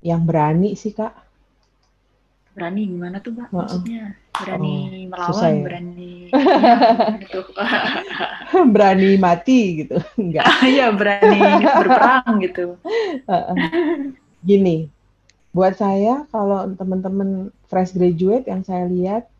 Yang 0.05 0.23
berani 0.27 0.71
sih 0.75 0.93
kak. 0.93 1.13
Berani 2.55 2.83
gimana 2.87 3.19
tuh 3.19 3.35
mbak? 3.35 3.51
Maksudnya 3.51 4.15
berani 4.35 4.75
oh, 4.75 5.07
melawan 5.11 5.43
ya? 5.43 5.63
berani 5.63 6.13
gitu. 7.23 7.41
berani 8.75 9.11
mati 9.19 9.61
gitu. 9.83 9.97
Enggak. 10.23 10.47
Ya 10.67 10.91
berani 10.95 11.41
berperang 11.63 12.31
gitu. 12.43 12.67
Gini 14.45 14.95
buat 15.55 15.79
saya 15.79 16.27
kalau 16.35 16.67
teman-teman 16.75 17.55
fresh 17.71 17.95
graduate 17.95 18.51
yang 18.51 18.67
saya 18.67 18.91
lihat 18.91 19.31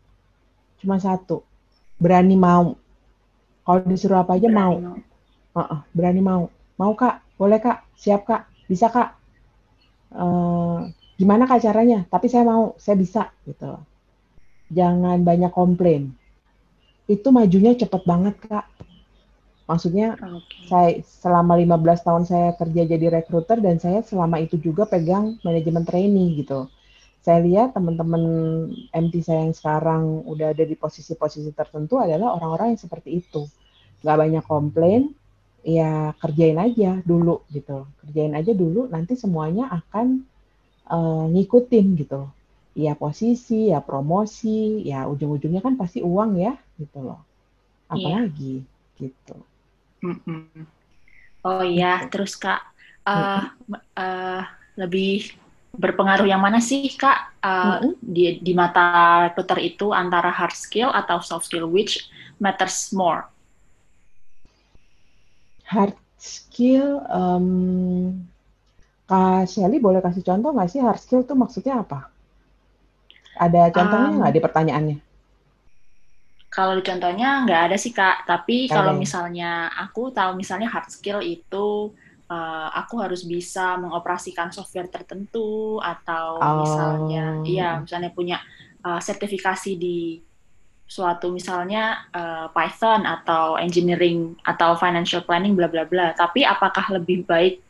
cuma 0.79 0.95
satu 0.95 1.43
berani 1.99 2.39
mau 2.39 2.79
kalau 3.65 3.81
disuruh 3.89 4.21
apa 4.21 4.37
aja 4.37 4.47
berani 4.47 4.55
mau, 4.55 4.73
mau. 4.77 4.95
Uh 5.55 5.59
-uh, 5.59 5.79
berani 5.91 6.21
mau 6.21 6.41
mau 6.77 6.91
kak 6.93 7.25
boleh 7.35 7.59
kak 7.59 7.83
siap 7.97 8.23
kak 8.23 8.47
bisa 8.69 8.87
kak 8.93 9.17
uh, 10.15 10.87
gimana 11.15 11.47
kak 11.47 11.63
caranya? 11.63 12.03
Tapi 12.07 12.27
saya 12.27 12.43
mau, 12.47 12.75
saya 12.79 12.95
bisa 12.99 13.31
gitu. 13.47 13.79
Jangan 14.71 15.23
banyak 15.23 15.51
komplain. 15.51 16.11
Itu 17.05 17.31
majunya 17.31 17.75
cepet 17.75 18.01
banget 18.03 18.35
kak. 18.43 18.65
Maksudnya 19.65 20.13
okay. 20.13 20.69
saya 20.69 20.89
selama 21.25 21.57
15 21.57 22.05
tahun 22.05 22.23
saya 22.29 22.49
kerja 22.53 22.85
jadi 22.85 23.09
recruiter 23.09 23.57
dan 23.57 23.81
saya 23.81 24.05
selama 24.05 24.37
itu 24.37 24.61
juga 24.61 24.85
pegang 24.85 25.41
manajemen 25.41 25.81
training 25.81 26.37
gitu. 26.37 26.69
Saya 27.25 27.41
lihat 27.41 27.73
teman-teman 27.73 28.21
MT 28.93 29.25
saya 29.25 29.49
yang 29.49 29.57
sekarang 29.57 30.21
udah 30.29 30.53
ada 30.53 30.61
di 30.61 30.77
posisi-posisi 30.77 31.49
tertentu 31.57 31.97
adalah 31.97 32.37
orang-orang 32.37 32.77
yang 32.77 32.81
seperti 32.85 33.17
itu. 33.17 33.49
Gak 34.05 34.21
banyak 34.21 34.45
komplain, 34.45 35.09
ya 35.65 36.13
kerjain 36.21 36.61
aja 36.61 37.01
dulu 37.01 37.41
gitu. 37.49 37.89
Kerjain 38.05 38.37
aja 38.37 38.53
dulu, 38.53 38.85
nanti 38.93 39.17
semuanya 39.17 39.73
akan 39.73 40.21
uh, 40.85 41.25
ngikutin 41.33 41.97
gitu. 41.97 42.29
Ya 42.77 42.93
posisi, 42.93 43.73
ya 43.73 43.81
promosi, 43.81 44.85
ya 44.85 45.09
ujung-ujungnya 45.09 45.65
kan 45.65 45.81
pasti 45.81 46.05
uang 46.05 46.37
ya 46.37 46.53
gitu 46.77 47.09
loh. 47.09 47.25
Iya. 47.89 48.21
Apalagi 48.21 48.55
yeah. 48.61 49.01
gitu. 49.01 49.37
Mm 50.05 50.17
-mm. 50.21 50.45
Oh 51.41 51.65
iya, 51.65 52.05
gitu. 52.05 52.21
terus 52.21 52.37
kak 52.37 52.61
uh, 53.09 53.49
uh, 53.97 54.45
lebih 54.77 55.33
berpengaruh 55.75 56.27
yang 56.27 56.41
mana 56.41 56.63
sih 56.63 56.87
kak 56.95 57.37
uh, 57.43 57.47
mm 57.47 57.71
-hmm. 57.79 57.93
di 58.01 58.23
di 58.41 58.53
mata 58.55 59.27
recruiter 59.29 59.59
itu 59.61 59.91
antara 59.91 60.31
hard 60.31 60.55
skill 60.55 60.89
atau 60.91 61.19
soft 61.21 61.47
skill 61.47 61.67
which 61.69 62.09
matters 62.39 62.91
more? 62.91 63.27
Hard 65.65 65.97
skill 66.15 67.01
um, 67.09 68.25
Kak 69.05 69.45
Shelly 69.45 69.77
boleh 69.77 70.01
kasih 70.01 70.25
contoh 70.25 70.49
nggak 70.49 70.69
sih 70.73 70.81
hard 70.81 70.97
skill 70.97 71.21
itu 71.21 71.37
maksudnya 71.37 71.85
apa? 71.85 72.09
Ada 73.37 73.69
contohnya 73.69 74.09
nggak 74.17 74.31
um, 74.31 74.35
di 74.35 74.41
pertanyaannya? 74.41 74.97
Kalau 76.49 76.79
contohnya 76.79 77.43
nggak 77.43 77.61
ada 77.69 77.77
sih 77.77 77.91
kak, 77.91 78.23
tapi 78.23 78.71
kalau 78.71 78.95
misalnya 78.95 79.67
aku 79.75 80.07
tahu 80.15 80.39
misalnya 80.39 80.71
hard 80.71 80.87
skill 80.87 81.19
itu 81.19 81.91
uh, 82.29 82.69
aku 82.73 83.01
harus 83.01 83.23
bisa 83.23 83.77
mengoperasikan 83.77 84.49
software 84.51 84.89
tertentu 84.89 85.77
atau 85.79 86.39
oh. 86.39 86.55
misalnya, 86.63 87.41
iya 87.45 87.69
misalnya 87.81 88.11
punya 88.13 88.37
uh, 88.85 89.01
sertifikasi 89.01 89.77
di 89.77 90.21
suatu 90.85 91.33
misalnya 91.33 92.05
uh, 92.13 92.47
Python 92.53 93.09
atau 93.09 93.57
engineering 93.57 94.37
atau 94.45 94.77
financial 94.77 95.25
planning 95.25 95.57
bla 95.57 95.65
bla 95.65 95.83
bla. 95.83 96.13
Tapi 96.13 96.45
apakah 96.45 96.93
lebih 96.93 97.25
baik 97.25 97.65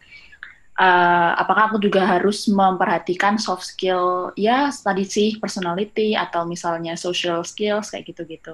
uh, 0.80 1.32
apakah 1.40 1.72
aku 1.72 1.78
juga 1.80 2.04
harus 2.04 2.48
memperhatikan 2.48 3.40
soft 3.40 3.68
skill 3.68 4.32
ya 4.36 4.70
tadi 4.72 5.08
sih 5.08 5.40
personality 5.40 6.14
atau 6.16 6.44
misalnya 6.44 7.00
social 7.00 7.42
skills 7.48 7.92
kayak 7.92 8.12
gitu-gitu 8.12 8.54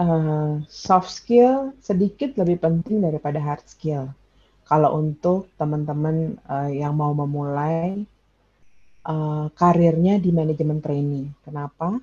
uh, 0.00 0.60
soft 0.68 1.12
skill 1.12 1.76
sedikit 1.80 2.34
lebih 2.40 2.60
penting 2.60 3.04
daripada 3.04 3.40
hard 3.40 3.64
skill 3.68 4.12
kalau 4.66 4.98
untuk 4.98 5.46
teman-teman 5.54 6.34
uh, 6.50 6.66
yang 6.66 6.98
mau 6.98 7.14
memulai 7.14 8.02
uh, 9.06 9.46
karirnya 9.54 10.18
di 10.18 10.34
manajemen 10.34 10.82
training. 10.82 11.30
Kenapa? 11.46 12.02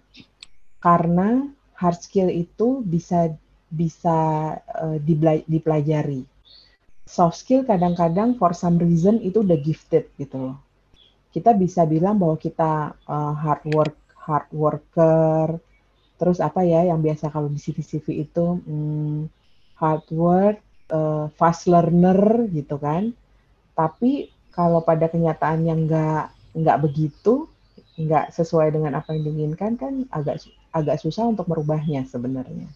Karena 0.80 1.44
hard 1.76 2.00
skill 2.00 2.32
itu 2.32 2.80
bisa 2.88 3.36
bisa 3.68 4.18
uh, 4.64 4.98
dipelajari. 5.44 6.24
Soft 7.04 7.44
skill 7.44 7.68
kadang-kadang 7.68 8.40
for 8.40 8.56
some 8.56 8.80
reason 8.80 9.20
itu 9.20 9.44
udah 9.44 9.60
gifted 9.60 10.08
gitu 10.16 10.40
loh. 10.40 10.58
Kita 11.36 11.52
bisa 11.52 11.84
bilang 11.84 12.16
bahwa 12.16 12.40
kita 12.40 12.96
uh, 13.04 13.34
hard 13.36 13.64
work, 13.76 13.98
hard 14.16 14.48
worker, 14.56 15.60
terus 16.16 16.40
apa 16.40 16.64
ya 16.64 16.88
yang 16.88 17.04
biasa 17.04 17.28
kalau 17.28 17.52
di 17.52 17.60
CV-CV 17.60 18.24
itu 18.24 18.64
hmm, 18.64 19.28
hard 19.76 20.08
work, 20.16 20.64
uh, 20.94 21.26
fast 21.34 21.66
learner 21.66 22.46
gitu 22.54 22.78
kan. 22.78 23.12
Tapi 23.74 24.30
kalau 24.54 24.86
pada 24.86 25.10
kenyataan 25.10 25.66
yang 25.66 25.90
nggak 25.90 26.30
nggak 26.54 26.78
begitu, 26.86 27.50
nggak 27.98 28.30
sesuai 28.30 28.70
dengan 28.70 28.94
apa 29.02 29.18
yang 29.18 29.26
diinginkan 29.26 29.74
kan 29.76 30.06
agak 30.14 30.46
agak 30.70 31.02
susah 31.02 31.26
untuk 31.26 31.50
merubahnya 31.50 32.06
sebenarnya. 32.06 32.70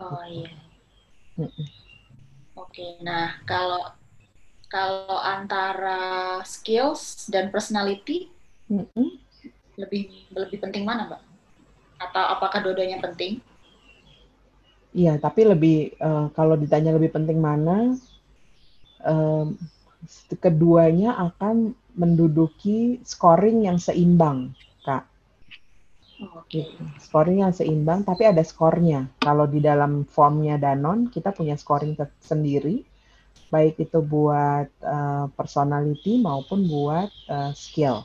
Oh 0.00 0.24
iya. 0.24 0.52
Mm 1.36 1.48
-mm. 1.52 1.66
Oke, 2.56 2.96
nah 3.04 3.36
kalau 3.44 3.92
kalau 4.72 5.20
antara 5.20 6.40
skills 6.44 7.28
dan 7.28 7.52
personality 7.52 8.32
mm 8.72 8.88
-mm. 8.96 9.08
lebih 9.76 10.28
lebih 10.32 10.58
penting 10.64 10.84
mana, 10.88 11.08
mbak? 11.12 11.22
Atau 12.00 12.24
apakah 12.24 12.64
dua-duanya 12.64 13.00
penting? 13.00 13.40
Iya, 14.96 15.20
tapi 15.20 15.44
lebih 15.44 15.92
uh, 16.00 16.32
kalau 16.32 16.56
ditanya 16.56 16.96
lebih 16.96 17.12
penting 17.12 17.36
mana, 17.36 18.00
um, 19.04 19.60
keduanya 20.40 21.12
akan 21.20 21.76
menduduki 21.92 23.04
scoring 23.04 23.68
yang 23.68 23.76
seimbang, 23.76 24.56
kak. 24.88 25.04
Okay. 26.16 26.72
Scoring 26.96 27.44
yang 27.44 27.52
seimbang, 27.52 28.08
tapi 28.08 28.24
ada 28.24 28.40
skornya. 28.40 29.04
Kalau 29.20 29.44
di 29.44 29.60
dalam 29.60 30.08
formnya 30.08 30.56
Danon, 30.56 31.12
kita 31.12 31.28
punya 31.36 31.60
scoring 31.60 31.92
sendiri, 32.24 32.80
baik 33.52 33.76
itu 33.76 34.00
buat 34.00 34.72
uh, 34.80 35.28
personality 35.36 36.24
maupun 36.24 36.64
buat 36.64 37.12
uh, 37.28 37.52
skill, 37.52 38.00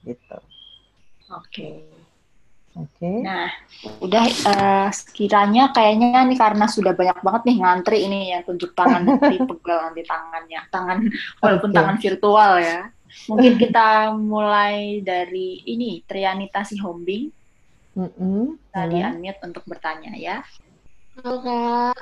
gitu. 0.00 0.40
Oke. 1.28 1.44
Okay. 1.52 1.95
Oke. 2.76 3.00
Okay. 3.00 3.16
Nah, 3.24 3.48
udah 4.04 4.24
uh, 4.28 4.88
sekiranya 4.92 5.72
kayaknya 5.72 6.28
nih 6.28 6.36
karena 6.36 6.68
sudah 6.68 6.92
banyak 6.92 7.24
banget 7.24 7.42
nih 7.48 7.56
ngantri 7.64 7.98
ini 8.04 8.36
yang 8.36 8.44
tunjuk 8.44 8.76
tangan 8.76 9.00
nanti 9.08 9.40
pegal 9.40 9.78
nanti 9.88 10.02
tangannya, 10.04 10.60
tangan 10.68 10.98
walaupun 11.40 11.70
okay. 11.72 11.76
tangan 11.80 11.96
virtual 11.96 12.52
ya. 12.60 12.80
Mungkin 13.32 13.56
kita 13.56 14.12
mulai 14.12 15.00
dari 15.00 15.64
ini 15.64 16.04
Trianita 16.04 16.68
si 16.68 16.76
Hombing. 16.76 17.32
Mm 17.96 18.10
-hmm. 18.12 18.42
Tadi 18.68 18.96
mm 19.00 19.08
unmute 19.16 19.40
untuk 19.40 19.64
bertanya 19.64 20.12
ya. 20.12 20.44
Halo 21.16 21.40
Kak. 21.40 21.96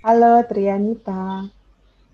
Halo 0.00 0.40
Trianita. 0.48 1.52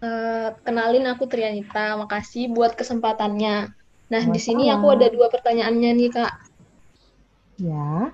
Uh, 0.02 0.50
kenalin 0.66 1.06
aku 1.06 1.30
Trianita. 1.30 1.94
Makasih 1.94 2.50
buat 2.50 2.74
kesempatannya. 2.74 3.70
Nah, 4.10 4.22
di 4.28 4.40
sini 4.42 4.66
aku 4.68 4.98
ada 4.98 5.06
dua 5.14 5.30
pertanyaannya 5.30 5.90
nih 5.94 6.10
Kak. 6.10 6.32
Ya. 7.58 8.10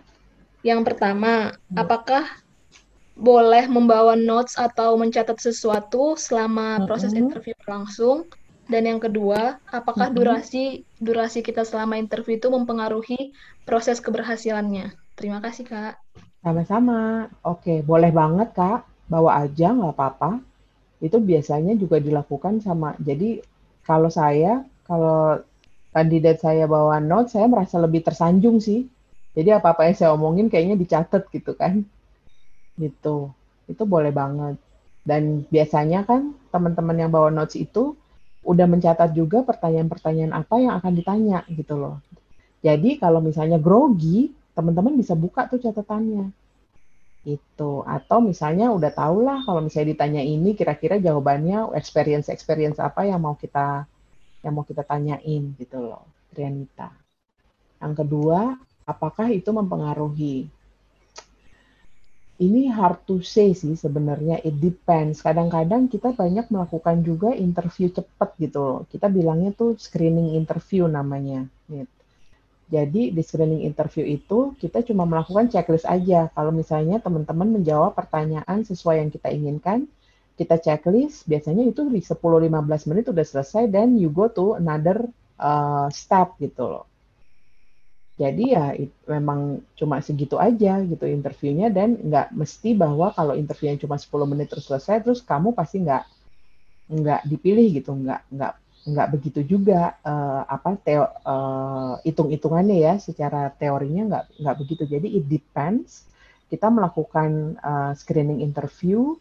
Yang 0.61 0.93
pertama, 0.93 1.57
hmm. 1.57 1.77
apakah 1.77 2.25
boleh 3.17 3.69
membawa 3.69 4.17
notes 4.17 4.57
atau 4.57 4.97
mencatat 4.97 5.37
sesuatu 5.37 6.17
selama 6.17 6.85
proses 6.85 7.13
hmm. 7.13 7.21
interview 7.29 7.55
berlangsung? 7.65 8.29
Dan 8.71 8.87
yang 8.87 9.01
kedua, 9.03 9.59
apakah 9.73 10.13
hmm. 10.13 10.17
durasi 10.17 10.65
durasi 11.03 11.43
kita 11.43 11.67
selama 11.67 11.99
interview 11.99 12.39
itu 12.39 12.49
mempengaruhi 12.53 13.35
proses 13.67 13.99
keberhasilannya? 13.99 14.95
Terima 15.19 15.43
kasih, 15.43 15.67
Kak. 15.67 15.99
Sama-sama. 16.41 17.29
Oke, 17.45 17.83
boleh 17.83 18.15
banget, 18.15 18.55
Kak. 18.55 18.87
Bawa 19.11 19.43
aja, 19.43 19.75
nggak 19.75 19.97
apa-apa. 19.97 20.39
Itu 21.03 21.19
biasanya 21.19 21.75
juga 21.75 21.99
dilakukan 21.99 22.63
sama. 22.63 22.95
Jadi, 23.03 23.43
kalau 23.83 24.07
saya, 24.07 24.63
kalau 24.87 25.43
kandidat 25.91 26.39
saya 26.39 26.71
bawa 26.71 27.03
notes, 27.03 27.35
saya 27.35 27.51
merasa 27.51 27.83
lebih 27.83 28.07
tersanjung 28.07 28.63
sih 28.63 28.87
jadi 29.41 29.57
apa-apa 29.57 29.89
yang 29.89 29.97
saya 29.97 30.13
omongin 30.13 30.53
kayaknya 30.53 30.77
dicatat 30.77 31.25
gitu 31.33 31.57
kan. 31.57 31.81
Gitu. 32.77 33.33
Itu 33.65 33.83
boleh 33.89 34.13
banget. 34.13 34.61
Dan 35.01 35.49
biasanya 35.49 36.05
kan 36.05 36.37
teman-teman 36.53 36.97
yang 37.01 37.09
bawa 37.09 37.33
notes 37.33 37.57
itu 37.57 37.97
udah 38.45 38.69
mencatat 38.69 39.17
juga 39.17 39.41
pertanyaan-pertanyaan 39.49 40.37
apa 40.37 40.61
yang 40.61 40.77
akan 40.77 40.93
ditanya 40.93 41.39
gitu 41.49 41.81
loh. 41.81 42.05
Jadi 42.61 43.01
kalau 43.01 43.25
misalnya 43.25 43.57
grogi, 43.57 44.29
teman-teman 44.53 44.93
bisa 45.01 45.17
buka 45.17 45.49
tuh 45.49 45.57
catatannya. 45.57 46.29
Itu. 47.25 47.81
Atau 47.89 48.21
misalnya 48.21 48.69
udah 48.77 48.93
tau 48.93 49.25
lah 49.25 49.41
kalau 49.41 49.65
misalnya 49.65 49.97
ditanya 49.97 50.21
ini 50.21 50.53
kira-kira 50.53 51.01
jawabannya 51.01 51.73
experience-experience 51.73 52.77
apa 52.77 53.09
yang 53.09 53.25
mau 53.25 53.41
kita 53.41 53.89
yang 54.45 54.53
mau 54.53 54.65
kita 54.69 54.85
tanyain 54.85 55.57
gitu 55.57 55.81
loh, 55.81 56.05
Trianita. 56.33 56.93
Yang 57.81 58.05
kedua, 58.05 58.57
apakah 58.91 59.31
itu 59.31 59.51
mempengaruhi? 59.55 60.51
Ini 62.41 62.73
hard 62.73 63.05
to 63.05 63.21
say 63.21 63.53
sih 63.53 63.77
sebenarnya, 63.77 64.41
it 64.41 64.57
depends. 64.57 65.21
Kadang-kadang 65.21 65.93
kita 65.93 66.17
banyak 66.17 66.49
melakukan 66.49 67.05
juga 67.05 67.37
interview 67.37 67.93
cepat 67.93 68.33
gitu 68.41 68.89
Kita 68.89 69.13
bilangnya 69.13 69.53
tuh 69.53 69.77
screening 69.77 70.41
interview 70.41 70.89
namanya. 70.89 71.45
Gitu. 71.69 72.01
Jadi 72.71 73.11
di 73.11 73.23
screening 73.27 73.67
interview 73.67 74.07
itu 74.07 74.55
kita 74.57 74.87
cuma 74.87 75.05
melakukan 75.05 75.51
checklist 75.51 75.85
aja. 75.85 76.31
Kalau 76.33 76.55
misalnya 76.55 77.03
teman-teman 77.03 77.61
menjawab 77.61 77.93
pertanyaan 77.99 78.63
sesuai 78.63 79.05
yang 79.05 79.11
kita 79.13 79.29
inginkan, 79.29 79.91
kita 80.39 80.57
checklist, 80.57 81.29
biasanya 81.29 81.69
itu 81.69 81.85
di 81.91 82.01
10-15 82.01 82.89
menit 82.89 83.05
udah 83.13 83.27
selesai 83.27 83.69
dan 83.69 84.01
you 84.01 84.09
go 84.09 84.31
to 84.31 84.57
another 84.57 85.05
uh, 85.37 85.91
step 85.93 86.39
gitu 86.41 86.65
loh. 86.65 86.85
Jadi 88.21 88.53
ya 88.53 88.77
it, 88.77 88.93
memang 89.09 89.65
cuma 89.81 89.97
segitu 90.05 90.37
aja 90.37 90.85
gitu 90.85 91.09
interviewnya 91.09 91.73
dan 91.73 91.97
nggak 91.97 92.37
mesti 92.37 92.77
bahwa 92.77 93.17
kalau 93.17 93.33
interviewnya 93.33 93.81
cuma 93.81 93.97
10 93.97 94.29
menit 94.29 94.53
terus 94.53 94.69
selesai 94.69 95.01
terus 95.01 95.25
kamu 95.25 95.57
pasti 95.57 95.81
nggak 95.81 96.05
nggak 97.01 97.23
dipilih 97.25 97.81
gitu 97.81 97.97
nggak 97.97 98.21
nggak 98.29 98.55
nggak 98.81 99.09
begitu 99.13 99.41
juga 99.57 99.97
uh, 100.05 100.45
apa 100.45 100.77
teo, 100.81 101.05
uh, 101.05 101.97
hitung-hitungannya 102.05 102.77
ya 102.81 102.95
secara 103.01 103.49
teorinya 103.57 104.03
nggak 104.09 104.25
nggak 104.41 104.57
begitu. 104.61 104.83
Jadi 104.85 105.09
it 105.17 105.25
depends. 105.25 106.05
Kita 106.53 106.69
melakukan 106.69 107.57
uh, 107.63 107.93
screening 107.97 108.45
interview 108.45 109.17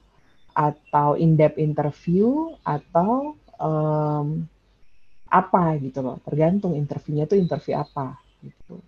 atau 0.52 1.16
in-depth 1.16 1.56
interview 1.56 2.52
atau 2.68 3.38
um, 3.62 4.44
apa 5.30 5.78
gitu 5.78 6.02
loh 6.02 6.18
tergantung 6.26 6.74
interviewnya 6.74 7.30
itu 7.30 7.38
interview 7.38 7.78
apa 7.78 8.18
gitu 8.42 8.82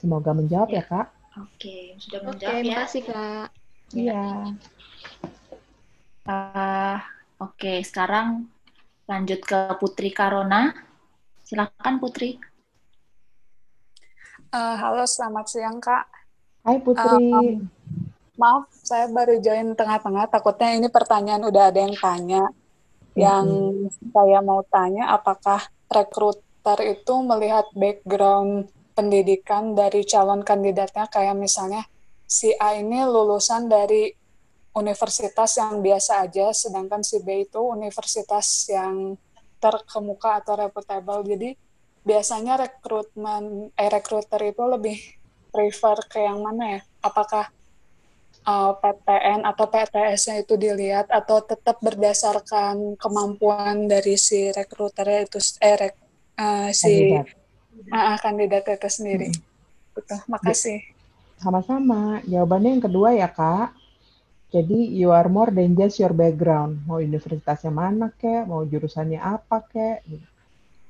Semoga 0.00 0.32
menjawab 0.32 0.72
ya, 0.72 0.80
ya 0.80 0.84
Kak. 0.88 1.06
Oke, 1.36 1.94
sudah 2.00 2.20
menjawab 2.24 2.56
Oke, 2.56 2.64
ya. 2.64 2.64
Terima 2.64 2.80
kasih 2.88 3.02
Kak. 3.04 3.48
Iya. 3.92 4.24
Uh, 6.24 6.98
Oke, 7.40 7.72
sekarang 7.84 8.48
lanjut 9.04 9.40
ke 9.44 9.76
Putri 9.76 10.08
Karona. 10.08 10.72
Silakan 11.44 12.00
Putri. 12.00 12.40
Uh, 14.50 14.76
halo, 14.80 15.04
selamat 15.04 15.46
siang 15.52 15.78
Kak. 15.84 16.08
Hai 16.64 16.80
Putri. 16.80 17.28
Uh, 17.28 17.60
maaf, 18.40 18.72
saya 18.72 19.04
baru 19.12 19.36
join 19.36 19.76
tengah-tengah. 19.76 20.32
Takutnya 20.32 20.80
ini 20.80 20.88
pertanyaan 20.88 21.44
udah 21.44 21.68
ada 21.68 21.80
yang 21.80 21.96
tanya. 22.00 22.48
Yang 23.12 23.46
hmm. 23.92 24.12
saya 24.16 24.40
mau 24.40 24.64
tanya, 24.64 25.12
apakah 25.12 25.60
rekruter 25.92 26.78
itu 26.88 27.14
melihat 27.20 27.68
background 27.76 28.72
pendidikan 29.00 29.72
dari 29.72 30.04
calon 30.04 30.44
kandidatnya 30.44 31.08
kayak 31.08 31.32
misalnya 31.32 31.88
si 32.28 32.52
A 32.60 32.76
ini 32.76 33.00
lulusan 33.08 33.64
dari 33.72 34.12
universitas 34.76 35.56
yang 35.56 35.80
biasa 35.80 36.28
aja 36.28 36.52
sedangkan 36.52 37.00
si 37.00 37.24
B 37.24 37.48
itu 37.48 37.64
universitas 37.64 38.68
yang 38.68 39.16
terkemuka 39.56 40.44
atau 40.44 40.60
reputable. 40.60 41.24
Jadi 41.24 41.56
biasanya 42.04 42.60
rekrutmen 42.60 43.72
eh 43.72 43.88
rekruter 43.88 44.52
itu 44.52 44.62
lebih 44.68 45.00
prefer 45.48 45.96
ke 46.04 46.20
yang 46.20 46.44
mana 46.44 46.76
ya? 46.76 46.80
Apakah 47.00 47.48
uh, 48.44 48.72
PTN 48.78 49.48
atau 49.48 49.64
PTS-nya 49.64 50.44
itu 50.44 50.54
dilihat 50.60 51.08
atau 51.08 51.40
tetap 51.40 51.80
berdasarkan 51.80 53.00
kemampuan 53.00 53.88
dari 53.88 54.20
si 54.20 54.52
rekruternya 54.52 55.24
itu 55.24 55.40
eh 55.60 55.76
rek, 55.76 55.94
uh, 56.36 56.68
si 56.70 57.16
uh, 57.88 58.16
kandidat 58.20 58.68
itu 58.68 58.88
sendiri. 58.90 59.28
Hmm. 59.32 59.42
Betul, 59.96 60.20
makasih. 60.28 60.78
Sama-sama. 61.40 62.20
Jawabannya 62.28 62.78
yang 62.78 62.84
kedua 62.84 63.16
ya, 63.16 63.28
Kak. 63.32 63.72
Jadi 64.50 64.98
you 64.98 65.14
are 65.14 65.30
more 65.30 65.54
than 65.54 65.78
just 65.78 66.02
your 66.02 66.10
background. 66.10 66.82
Mau 66.84 66.98
universitasnya 66.98 67.70
mana 67.70 68.10
kek, 68.18 68.50
mau 68.50 68.66
jurusannya 68.66 69.22
apa 69.22 69.62
kek. 69.70 70.02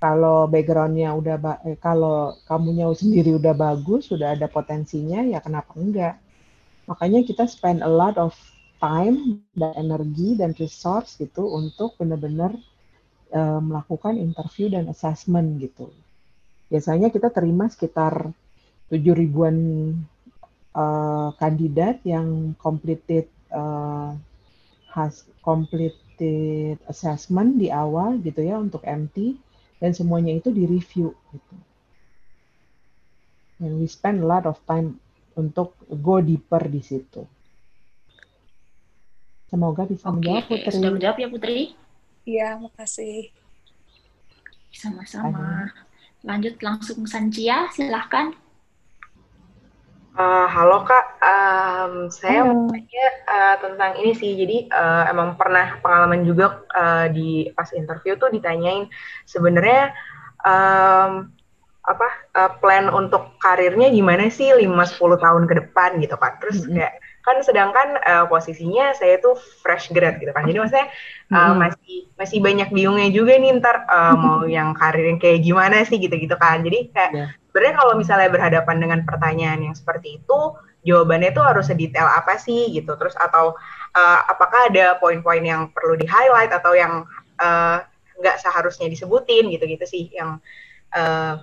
Kalau 0.01 0.49
backgroundnya 0.49 1.13
udah, 1.13 1.37
eh, 1.69 1.77
kalau 1.77 2.33
kamunya 2.49 2.89
sendiri 2.97 3.37
udah 3.37 3.53
bagus, 3.53 4.09
sudah 4.09 4.33
ada 4.33 4.49
potensinya, 4.49 5.21
ya 5.29 5.45
kenapa 5.45 5.77
enggak? 5.77 6.17
Makanya 6.89 7.21
kita 7.21 7.45
spend 7.45 7.85
a 7.85 7.93
lot 7.93 8.17
of 8.17 8.33
time 8.81 9.45
dan 9.53 9.77
energi 9.77 10.41
dan 10.41 10.57
resource 10.57 11.21
gitu 11.21 11.53
untuk 11.53 12.01
benar-benar 12.01 12.57
uh, 13.37 13.61
melakukan 13.61 14.17
interview 14.17 14.73
dan 14.73 14.89
assessment 14.89 15.61
gitu 15.61 15.93
biasanya 16.71 17.11
kita 17.11 17.29
terima 17.35 17.67
sekitar 17.67 18.31
tujuh 18.89 19.15
ribuan 19.15 19.57
uh, 20.75 21.35
kandidat 21.37 21.99
yang 22.07 22.55
completed 22.59 23.27
uh, 23.51 24.15
has 24.91 25.27
completed 25.43 26.79
assessment 26.87 27.59
di 27.59 27.71
awal 27.71 28.19
gitu 28.23 28.43
ya 28.43 28.59
untuk 28.59 28.83
MT 28.87 29.39
dan 29.83 29.91
semuanya 29.95 30.39
itu 30.39 30.55
direview 30.55 31.11
gitu. 31.11 31.57
And 33.61 33.77
we 33.77 33.87
spend 33.91 34.25
a 34.25 34.29
lot 34.29 34.49
of 34.49 34.57
time 34.65 34.97
untuk 35.37 35.77
go 36.01 36.23
deeper 36.25 36.65
di 36.65 36.81
situ. 36.81 37.29
Semoga 39.51 39.85
bisa 39.85 40.07
okay. 40.07 40.15
menjawab 40.17 40.45
Putri. 40.47 40.71
Sudah 40.73 40.93
menjawab 40.95 41.17
ya 41.19 41.29
Putri? 41.29 41.59
Iya, 42.25 42.49
makasih. 42.63 43.35
Sama-sama. 44.71 45.69
Lanjut 46.21 46.61
langsung 46.61 47.09
Sancia, 47.09 47.73
silahkan. 47.73 48.37
Uh, 50.11 50.45
halo 50.53 50.85
Kak, 50.85 51.17
um, 51.23 52.13
saya 52.13 52.45
mau 52.45 52.69
tanya 52.69 53.07
uh, 53.25 53.57
tentang 53.57 53.93
ini 54.05 54.13
sih. 54.13 54.37
Jadi 54.37 54.69
uh, 54.69 55.09
emang 55.09 55.41
pernah 55.41 55.81
pengalaman 55.81 56.29
juga 56.29 56.61
uh, 56.77 57.09
di 57.09 57.49
pas 57.57 57.73
interview 57.73 58.21
tuh 58.21 58.29
ditanyain 58.29 58.85
sebenarnya 59.25 59.97
um, 60.45 61.33
apa 61.89 62.09
uh, 62.37 62.53
plan 62.61 62.93
untuk 62.93 63.41
karirnya 63.41 63.89
gimana 63.89 64.29
sih 64.29 64.53
5-10 64.53 65.25
tahun 65.25 65.45
ke 65.49 65.55
depan 65.65 66.05
gitu 66.05 66.21
Kak. 66.21 66.45
Terus 66.45 66.69
kayak 66.69 67.01
kan 67.21 67.37
sedangkan 67.45 68.01
uh, 68.01 68.25
posisinya 68.27 68.97
saya 68.97 69.21
tuh 69.21 69.37
fresh 69.37 69.93
grad 69.93 70.17
gitu 70.19 70.33
kan. 70.33 70.49
Jadi 70.49 70.59
maksudnya 70.59 70.89
uh, 71.33 71.53
masih 71.53 72.09
masih 72.17 72.39
banyak 72.41 72.69
bingungnya 72.73 73.13
juga 73.13 73.37
nih 73.37 73.61
ntar 73.61 73.85
uh, 73.89 74.17
mau 74.17 74.41
yang 74.57 74.73
karir 74.73 75.13
yang 75.13 75.21
kayak 75.21 75.45
gimana 75.45 75.85
sih 75.85 76.01
gitu-gitu 76.01 76.35
kan. 76.41 76.65
Jadi 76.65 76.91
kayak 76.93 77.13
yeah 77.13 77.31
sebenarnya 77.51 77.83
kalau 77.83 77.95
misalnya 77.99 78.31
berhadapan 78.31 78.77
dengan 78.79 79.01
pertanyaan 79.03 79.61
yang 79.67 79.75
seperti 79.75 80.23
itu 80.23 80.39
jawabannya 80.87 81.35
itu 81.35 81.43
harus 81.43 81.67
sedetail 81.67 82.07
apa 82.07 82.39
sih 82.39 82.71
gitu 82.71 82.95
terus 82.95 83.19
atau 83.19 83.59
uh, 83.99 84.19
apakah 84.31 84.71
ada 84.71 84.97
poin-poin 85.03 85.43
yang 85.43 85.67
perlu 85.75 85.99
di 85.99 86.07
highlight 86.07 86.55
atau 86.55 86.73
yang 86.79 87.05
uh, 87.43 87.83
nggak 88.23 88.39
seharusnya 88.39 88.87
disebutin 88.87 89.51
gitu-gitu 89.51 89.83
sih 89.85 90.15
yang 90.15 90.39
uh, 90.95 91.43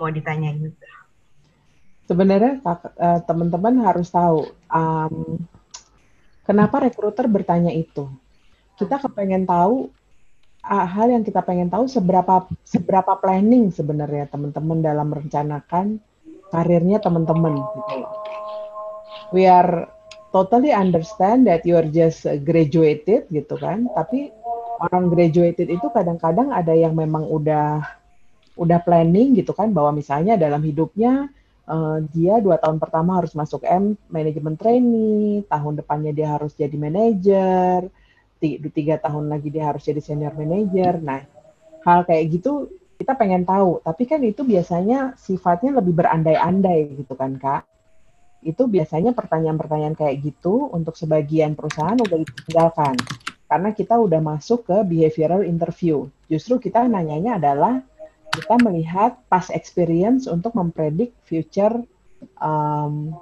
mau 0.00 0.08
ditanyain. 0.08 0.72
Sebenarnya 2.12 2.60
teman-teman 3.24 3.88
harus 3.88 4.12
tahu 4.12 4.52
um, 4.68 5.40
kenapa 6.44 6.84
rekruter 6.84 7.24
bertanya 7.24 7.72
itu. 7.72 8.04
Kita 8.76 9.00
kepengen 9.00 9.48
tahu 9.48 9.88
hal 10.62 11.08
yang 11.08 11.24
kita 11.24 11.40
pengen 11.40 11.72
tahu 11.72 11.88
seberapa 11.88 12.44
seberapa 12.68 13.16
planning 13.16 13.72
sebenarnya 13.72 14.28
teman-teman 14.28 14.84
dalam 14.84 15.08
merencanakan 15.08 15.96
karirnya 16.52 17.00
teman-teman 17.00 17.64
gitu. 17.64 17.80
We 19.32 19.48
are 19.48 19.88
totally 20.28 20.76
understand 20.76 21.48
that 21.48 21.64
you 21.64 21.80
are 21.80 21.88
just 21.88 22.28
graduated 22.44 23.32
gitu 23.32 23.56
kan, 23.56 23.88
tapi 23.96 24.28
orang 24.84 25.08
graduated 25.08 25.72
itu 25.72 25.88
kadang-kadang 25.88 26.52
ada 26.52 26.76
yang 26.76 26.92
memang 26.92 27.24
udah 27.24 27.80
udah 28.52 28.78
planning 28.84 29.32
gitu 29.32 29.56
kan 29.56 29.72
bahwa 29.72 29.96
misalnya 29.96 30.36
dalam 30.36 30.60
hidupnya 30.60 31.32
uh, 31.68 31.98
dia 32.10 32.38
dua 32.42 32.58
tahun 32.58 32.78
pertama 32.82 33.18
harus 33.18 33.32
masuk 33.34 33.62
M 33.66 33.94
manajemen 34.08 34.54
trainee, 34.58 35.46
tahun 35.46 35.78
depannya 35.78 36.12
dia 36.14 36.28
harus 36.34 36.54
jadi 36.54 36.74
manajer, 36.74 37.90
tiga 38.72 38.98
tahun 38.98 39.30
lagi 39.30 39.48
dia 39.54 39.70
harus 39.70 39.86
jadi 39.86 40.02
senior 40.02 40.34
manager. 40.34 40.98
Nah, 40.98 41.22
hal 41.86 42.02
kayak 42.02 42.24
gitu 42.38 42.70
kita 42.98 43.18
pengen 43.18 43.42
tahu. 43.42 43.82
Tapi 43.82 44.02
kan 44.06 44.22
itu 44.22 44.46
biasanya 44.46 45.14
sifatnya 45.18 45.82
lebih 45.82 45.94
berandai-andai 45.98 47.02
gitu 47.02 47.14
kan, 47.18 47.34
Kak. 47.38 47.66
Itu 48.42 48.66
biasanya 48.66 49.14
pertanyaan-pertanyaan 49.14 49.94
kayak 49.94 50.22
gitu 50.22 50.70
untuk 50.70 50.98
sebagian 50.98 51.54
perusahaan 51.54 51.98
udah 51.98 52.18
ditinggalkan. 52.22 52.94
Karena 53.46 53.70
kita 53.74 54.00
udah 54.00 54.18
masuk 54.22 54.66
ke 54.66 54.76
behavioral 54.86 55.44
interview. 55.44 56.08
Justru 56.26 56.58
kita 56.58 56.86
nanyanya 56.88 57.36
adalah 57.36 57.84
kita 58.32 58.56
melihat 58.64 59.20
past 59.28 59.52
experience 59.52 60.24
untuk 60.24 60.56
mempredik 60.56 61.12
future 61.28 61.84
um, 62.40 63.12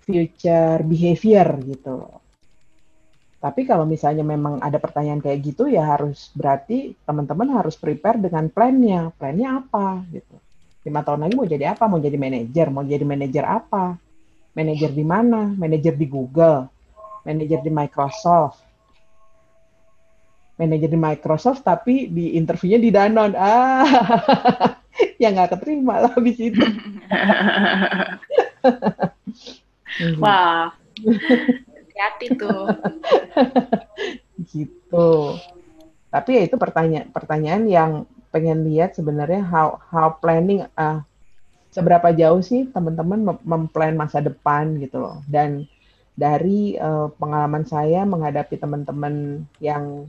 future 0.00 0.80
behavior 0.80 1.48
gitu. 1.68 2.08
Tapi 3.44 3.68
kalau 3.68 3.84
misalnya 3.84 4.24
memang 4.24 4.56
ada 4.64 4.80
pertanyaan 4.80 5.20
kayak 5.20 5.44
gitu 5.44 5.68
ya 5.68 5.84
harus 5.84 6.32
berarti 6.32 6.96
teman-teman 7.04 7.52
harus 7.52 7.76
prepare 7.76 8.16
dengan 8.16 8.48
plannya. 8.48 9.12
Plannya 9.20 9.60
apa 9.60 10.00
gitu. 10.08 10.40
Lima 10.88 11.04
tahun 11.04 11.28
lagi 11.28 11.34
mau 11.36 11.44
jadi 11.44 11.76
apa? 11.76 11.84
Mau 11.84 12.00
jadi 12.00 12.16
manajer? 12.16 12.66
Mau 12.72 12.84
jadi 12.88 13.04
manajer 13.04 13.44
apa? 13.44 14.00
Manajer 14.56 14.96
di 14.96 15.04
mana? 15.04 15.52
Manajer 15.52 15.92
di 15.92 16.08
Google? 16.08 16.72
Manajer 17.28 17.60
di 17.60 17.68
Microsoft? 17.68 18.63
Manajer 20.54 20.90
di 20.90 20.98
Microsoft 20.98 21.66
tapi 21.66 22.06
di 22.10 22.38
interviewnya 22.38 22.78
di 22.78 22.90
Danone. 22.94 23.34
Ah, 23.34 23.82
ya 25.22 25.34
nggak 25.34 25.58
keterima 25.58 26.06
lah 26.06 26.14
habis 26.14 26.38
itu. 26.38 26.60
Wah 30.22 30.70
hati-hati 31.94 32.26
tuh. 32.34 32.66
gitu. 34.50 35.38
Tapi 36.10 36.30
ya 36.30 36.42
itu 36.46 36.56
pertanyaan 36.58 37.06
pertanyaan 37.10 37.64
yang 37.66 37.90
pengen 38.34 38.66
lihat 38.66 38.98
sebenarnya 38.98 39.46
how 39.46 39.78
how 39.90 40.18
planning 40.18 40.66
uh, 40.74 41.02
seberapa 41.70 42.10
jauh 42.14 42.42
sih 42.42 42.66
teman-teman 42.70 43.38
memplan 43.42 43.94
masa 43.94 44.18
depan 44.18 44.78
gitu 44.82 45.02
loh. 45.02 45.22
Dan 45.26 45.66
dari 46.14 46.78
uh, 46.78 47.10
pengalaman 47.18 47.66
saya 47.66 48.06
menghadapi 48.06 48.58
teman-teman 48.58 49.46
yang 49.58 50.06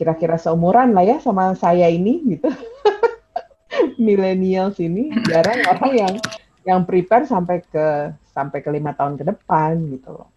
kira-kira 0.00 0.40
seumuran 0.40 0.96
lah 0.96 1.04
ya 1.04 1.20
sama 1.20 1.52
saya 1.52 1.92
ini 1.92 2.24
gitu. 2.24 2.48
Millennials 4.00 4.80
ini 4.80 5.12
jarang 5.28 5.60
orang 5.68 5.92
yang 5.92 6.14
yang 6.64 6.80
prepare 6.88 7.28
sampai 7.28 7.60
ke 7.60 8.08
sampai 8.32 8.64
ke 8.64 8.72
lima 8.72 8.96
tahun 8.96 9.20
ke 9.20 9.28
depan 9.28 9.76
gitu 9.92 10.24
loh. 10.24 10.32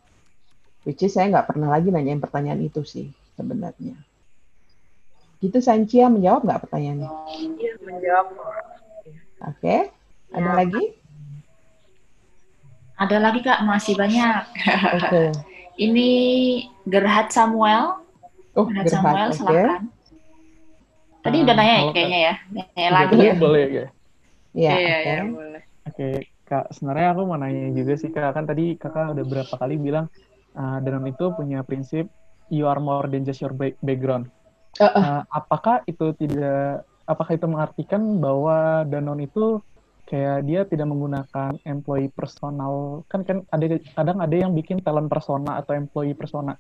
Which 0.83 0.99
is 0.99 1.15
saya 1.15 1.31
nggak 1.31 1.55
pernah 1.55 1.71
lagi 1.71 1.95
nanyain 1.95 2.19
pertanyaan 2.19 2.59
itu 2.59 2.83
sih 2.83 3.07
sebenarnya. 3.39 3.95
Gitu 5.39 5.63
Sancia 5.63 6.11
menjawab 6.11 6.43
nggak 6.43 6.61
pertanyaannya? 6.67 7.09
Iya 7.31 7.71
menjawab. 7.87 8.27
Oke, 8.35 9.59
okay. 9.59 9.79
ada 10.35 10.51
ya. 10.51 10.55
lagi? 10.59 10.83
Ada 12.99 13.17
lagi 13.19 13.39
kak, 13.43 13.59
masih 13.63 13.95
banyak. 13.95 14.43
Oke. 14.99 15.07
Okay. 15.07 15.29
Ini 15.89 16.09
Gerhard 16.85 17.33
Samuel. 17.33 18.02
Oh, 18.53 18.69
Gerhard, 18.69 18.85
Samuel, 18.85 19.29
okay. 19.33 19.37
silakan. 19.41 19.81
Tadi 21.23 21.37
uh, 21.39 21.43
udah 21.47 21.55
nanya 21.57 21.73
ya 21.73 21.89
kayaknya 21.89 22.19
ya. 22.19 22.33
Nanya 22.53 22.89
lagi 22.93 23.15
ya. 23.17 23.33
Boleh 23.33 23.65
ya. 23.65 23.85
Iya, 24.53 24.73
iya, 24.77 24.95
okay. 25.01 25.09
ya, 25.09 25.23
boleh. 25.25 25.61
Oke, 25.63 25.89
okay. 25.89 26.15
Kak, 26.45 26.65
sebenarnya 26.69 27.07
aku 27.17 27.21
mau 27.25 27.37
nanya 27.41 27.73
juga 27.73 27.93
sih 27.97 28.09
Kak, 28.13 28.29
kan 28.37 28.45
tadi 28.45 28.77
Kakak 28.77 29.17
udah 29.17 29.25
berapa 29.25 29.53
kali 29.57 29.75
bilang 29.81 30.05
uh, 30.53 30.77
Danon 30.85 31.09
itu 31.09 31.33
punya 31.33 31.65
prinsip 31.65 32.05
you 32.53 32.69
are 32.69 32.77
more 32.77 33.09
than 33.09 33.25
just 33.25 33.41
your 33.41 33.55
background. 33.57 34.29
Uh, 34.77 34.85
uh. 34.85 35.01
Uh, 35.01 35.21
apakah 35.33 35.81
itu 35.89 36.13
tidak 36.21 36.85
apakah 37.09 37.33
itu 37.33 37.45
mengartikan 37.49 38.21
bahwa 38.21 38.85
Danon 38.85 39.17
itu 39.23 39.65
kayak 40.05 40.45
dia 40.45 40.61
tidak 40.67 40.93
menggunakan 40.93 41.57
employee 41.63 42.11
personal 42.11 43.01
kan 43.07 43.23
kan 43.23 43.47
ada 43.49 43.79
kadang 43.95 44.19
ada 44.19 44.35
yang 44.35 44.51
bikin 44.51 44.83
talent 44.83 45.07
persona 45.07 45.63
atau 45.63 45.73
employee 45.73 46.13
persona 46.13 46.59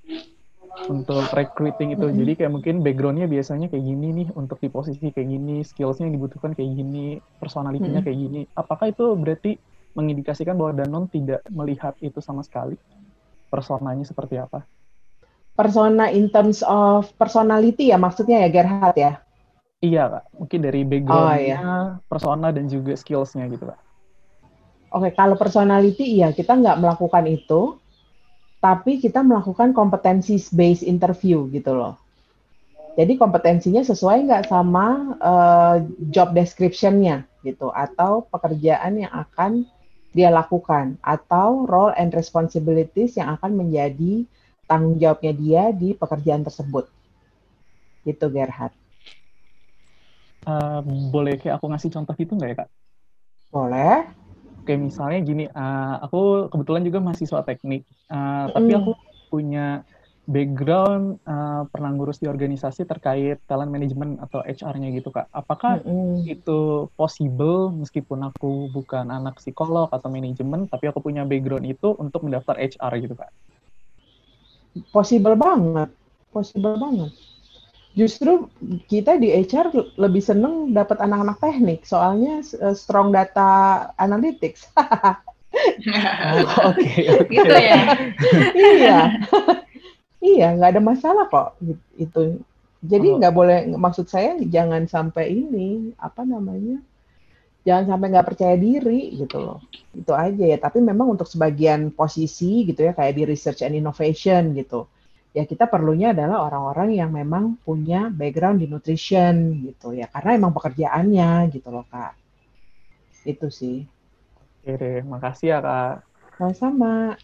untuk 0.89 1.21
recruiting 1.31 1.93
itu 1.93 2.01
mm 2.01 2.09
-hmm. 2.09 2.19
jadi 2.25 2.31
kayak 2.33 2.51
mungkin 2.51 2.75
backgroundnya 2.81 3.27
biasanya 3.29 3.69
kayak 3.69 3.85
gini 3.85 4.07
nih 4.23 4.27
untuk 4.33 4.57
di 4.57 4.73
posisi 4.73 5.13
kayak 5.13 5.29
gini 5.29 5.61
skillsnya 5.61 6.09
yang 6.09 6.17
dibutuhkan 6.17 6.57
kayak 6.57 6.71
gini 6.73 7.21
personalitinya 7.37 8.01
mm 8.01 8.05
-hmm. 8.05 8.05
kayak 8.09 8.19
gini 8.19 8.41
apakah 8.57 8.89
itu 8.89 9.05
berarti 9.13 9.51
mengindikasikan 9.93 10.57
bahwa 10.57 10.83
Danon 10.83 11.05
tidak 11.09 11.45
melihat 11.53 11.93
itu 12.01 12.17
sama 12.19 12.41
sekali 12.41 12.77
personanya 13.53 14.01
seperti 14.01 14.41
apa? 14.41 14.65
Persona 15.53 16.09
in 16.09 16.33
terms 16.33 16.65
of 16.65 17.13
personality 17.21 17.93
ya 17.93 18.01
maksudnya 18.01 18.41
ya 18.41 18.49
Gerhard 18.49 18.97
ya? 18.97 19.13
Iya 19.83 20.03
kak, 20.09 20.25
mungkin 20.39 20.59
dari 20.63 20.81
backgroundnya, 20.87 21.27
oh, 21.27 21.37
iya. 21.37 21.59
persona 22.07 22.47
dan 22.55 22.71
juga 22.71 22.95
skillsnya 22.95 23.51
gitu 23.51 23.67
kak. 23.67 23.77
Oke, 24.95 25.11
kalau 25.13 25.35
personality 25.35 26.17
iya 26.17 26.31
kita 26.31 26.55
nggak 26.55 26.79
melakukan 26.79 27.27
itu, 27.27 27.77
tapi 28.63 28.95
kita 29.03 29.19
melakukan 29.19 29.75
kompetensi 29.75 30.39
based 30.55 30.87
interview 30.87 31.51
gitu 31.51 31.75
loh. 31.75 31.99
Jadi 32.95 33.19
kompetensinya 33.19 33.83
sesuai 33.83 34.23
nggak 34.23 34.47
sama 34.47 35.17
uh, 35.19 35.83
job 36.07 36.31
description-nya 36.31 37.27
gitu, 37.43 37.67
atau 37.75 38.23
pekerjaan 38.31 39.03
yang 39.03 39.11
akan 39.11 39.67
dia 40.15 40.31
lakukan 40.31 40.95
atau 41.03 41.67
role 41.67 41.91
and 41.99 42.15
responsibilities 42.15 43.19
yang 43.19 43.35
akan 43.35 43.65
menjadi 43.65 44.23
tanggung 44.69 44.95
jawabnya 44.95 45.33
dia 45.35 45.63
di 45.75 45.91
pekerjaan 45.97 46.47
tersebut. 46.47 46.87
Gitu 48.07 48.25
Gerhard. 48.31 48.71
Uh, 50.47 50.79
boleh 51.11 51.35
kayak 51.35 51.59
aku 51.59 51.67
ngasih 51.67 51.91
contoh 51.91 52.15
itu 52.15 52.31
nggak 52.31 52.49
ya 52.53 52.55
kak? 52.63 52.69
Boleh. 53.51 54.22
Oke 54.63 54.79
misalnya 54.79 55.19
gini, 55.19 55.45
uh, 55.51 55.99
aku 56.07 56.47
kebetulan 56.47 56.87
juga 56.87 57.03
mahasiswa 57.03 57.43
teknik, 57.43 57.83
uh, 58.07 58.47
mm. 58.47 58.55
tapi 58.55 58.71
aku 58.79 58.91
punya 59.27 59.83
background 60.23 61.19
uh, 61.27 61.67
pernah 61.67 61.91
ngurus 61.91 62.23
di 62.23 62.31
organisasi 62.31 62.87
terkait 62.87 63.43
talent 63.43 63.67
management 63.67 64.23
atau 64.23 64.39
HR-nya 64.39 64.95
gitu 64.95 65.11
kak. 65.11 65.27
Apakah 65.35 65.83
mm-hmm. 65.83 66.23
itu 66.31 66.87
possible 66.95 67.75
meskipun 67.75 68.31
aku 68.31 68.71
bukan 68.71 69.11
anak 69.11 69.43
psikolog 69.43 69.91
atau 69.91 70.07
manajemen, 70.07 70.71
tapi 70.71 70.87
aku 70.87 71.03
punya 71.03 71.27
background 71.27 71.67
itu 71.67 71.91
untuk 71.99 72.23
mendaftar 72.23 72.55
HR 72.55 72.91
gitu 73.03 73.19
kak? 73.19 73.31
Possible 74.95 75.35
banget, 75.35 75.91
possible 76.31 76.79
banget. 76.79 77.11
Justru 77.93 78.49
kita 78.89 79.21
di 79.21 79.29
HR 79.29 79.69
lebih 80.01 80.23
seneng 80.25 80.73
dapat 80.73 80.97
anak-anak 80.97 81.37
teknik, 81.37 81.85
soalnya 81.85 82.41
uh, 82.61 82.73
strong 82.73 83.13
data 83.13 83.85
analytics. 84.01 84.65
Oke, 85.53 86.89
oke. 87.21 87.29
Gitu 87.29 87.53
ya. 87.53 87.81
iya. 88.57 88.99
Iya, 90.23 90.55
nggak 90.55 90.71
ada 90.71 90.79
masalah 90.79 91.27
kok 91.27 91.59
itu. 91.99 92.39
Jadi 92.79 93.07
oh. 93.11 93.19
nggak 93.19 93.35
boleh, 93.35 93.57
maksud 93.75 94.07
saya 94.07 94.39
jangan 94.47 94.87
sampai 94.87 95.35
ini 95.35 95.91
apa 95.99 96.23
namanya, 96.23 96.79
jangan 97.67 97.91
sampai 97.91 98.07
nggak 98.07 98.27
percaya 98.31 98.55
diri 98.55 99.19
gitu 99.19 99.43
loh. 99.43 99.59
Itu 99.91 100.15
aja 100.15 100.39
ya. 100.47 100.55
Tapi 100.55 100.79
memang 100.79 101.19
untuk 101.19 101.27
sebagian 101.27 101.91
posisi 101.91 102.63
gitu 102.63 102.87
ya, 102.87 102.95
kayak 102.95 103.19
di 103.19 103.23
research 103.27 103.67
and 103.67 103.75
innovation 103.75 104.55
gitu, 104.55 104.87
ya 105.33 105.43
kita 105.49 105.65
perlunya 105.65 106.13
adalah 106.13 106.45
orang-orang 106.45 106.93
yang 106.93 107.09
memang 107.09 107.57
punya 107.65 108.07
background 108.13 108.61
di 108.61 108.69
nutrition 108.69 109.65
gitu 109.65 109.97
ya, 109.97 110.05
karena 110.07 110.37
emang 110.37 110.53
pekerjaannya 110.53 111.49
gitu 111.49 111.73
loh 111.73 111.85
kak. 111.89 112.13
Itu 113.25 113.49
sih. 113.49 113.83
Oke 114.61 114.77
deh, 114.77 115.01
makasih 115.03 115.57
ya 115.57 115.59
kak. 115.59 115.95
Sama-sama. 116.37 117.17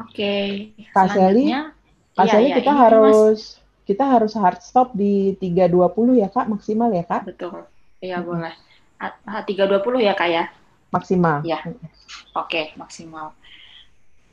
Oke. 0.00 0.72
Kak 0.92 1.12
Sally, 1.12 1.52
Kak 2.12 2.28
iya, 2.28 2.38
iya, 2.44 2.56
kita 2.60 2.72
harus 2.76 3.16
mas. 3.16 3.42
kita 3.88 4.04
harus 4.04 4.32
hard 4.36 4.60
stop 4.60 4.92
di 4.92 5.32
320 5.40 6.20
ya 6.20 6.28
Kak, 6.28 6.44
maksimal 6.48 6.92
ya 6.92 7.04
Kak? 7.08 7.24
Betul. 7.24 7.64
Iya, 8.04 8.20
hmm. 8.20 8.28
boleh. 8.28 8.54
320 9.00 10.06
ya 10.06 10.12
Kak 10.12 10.28
ya? 10.28 10.44
Maksimal. 10.92 11.40
Ya. 11.48 11.64
Oke, 11.64 11.76
okay, 12.36 12.64
maksimal. 12.76 13.32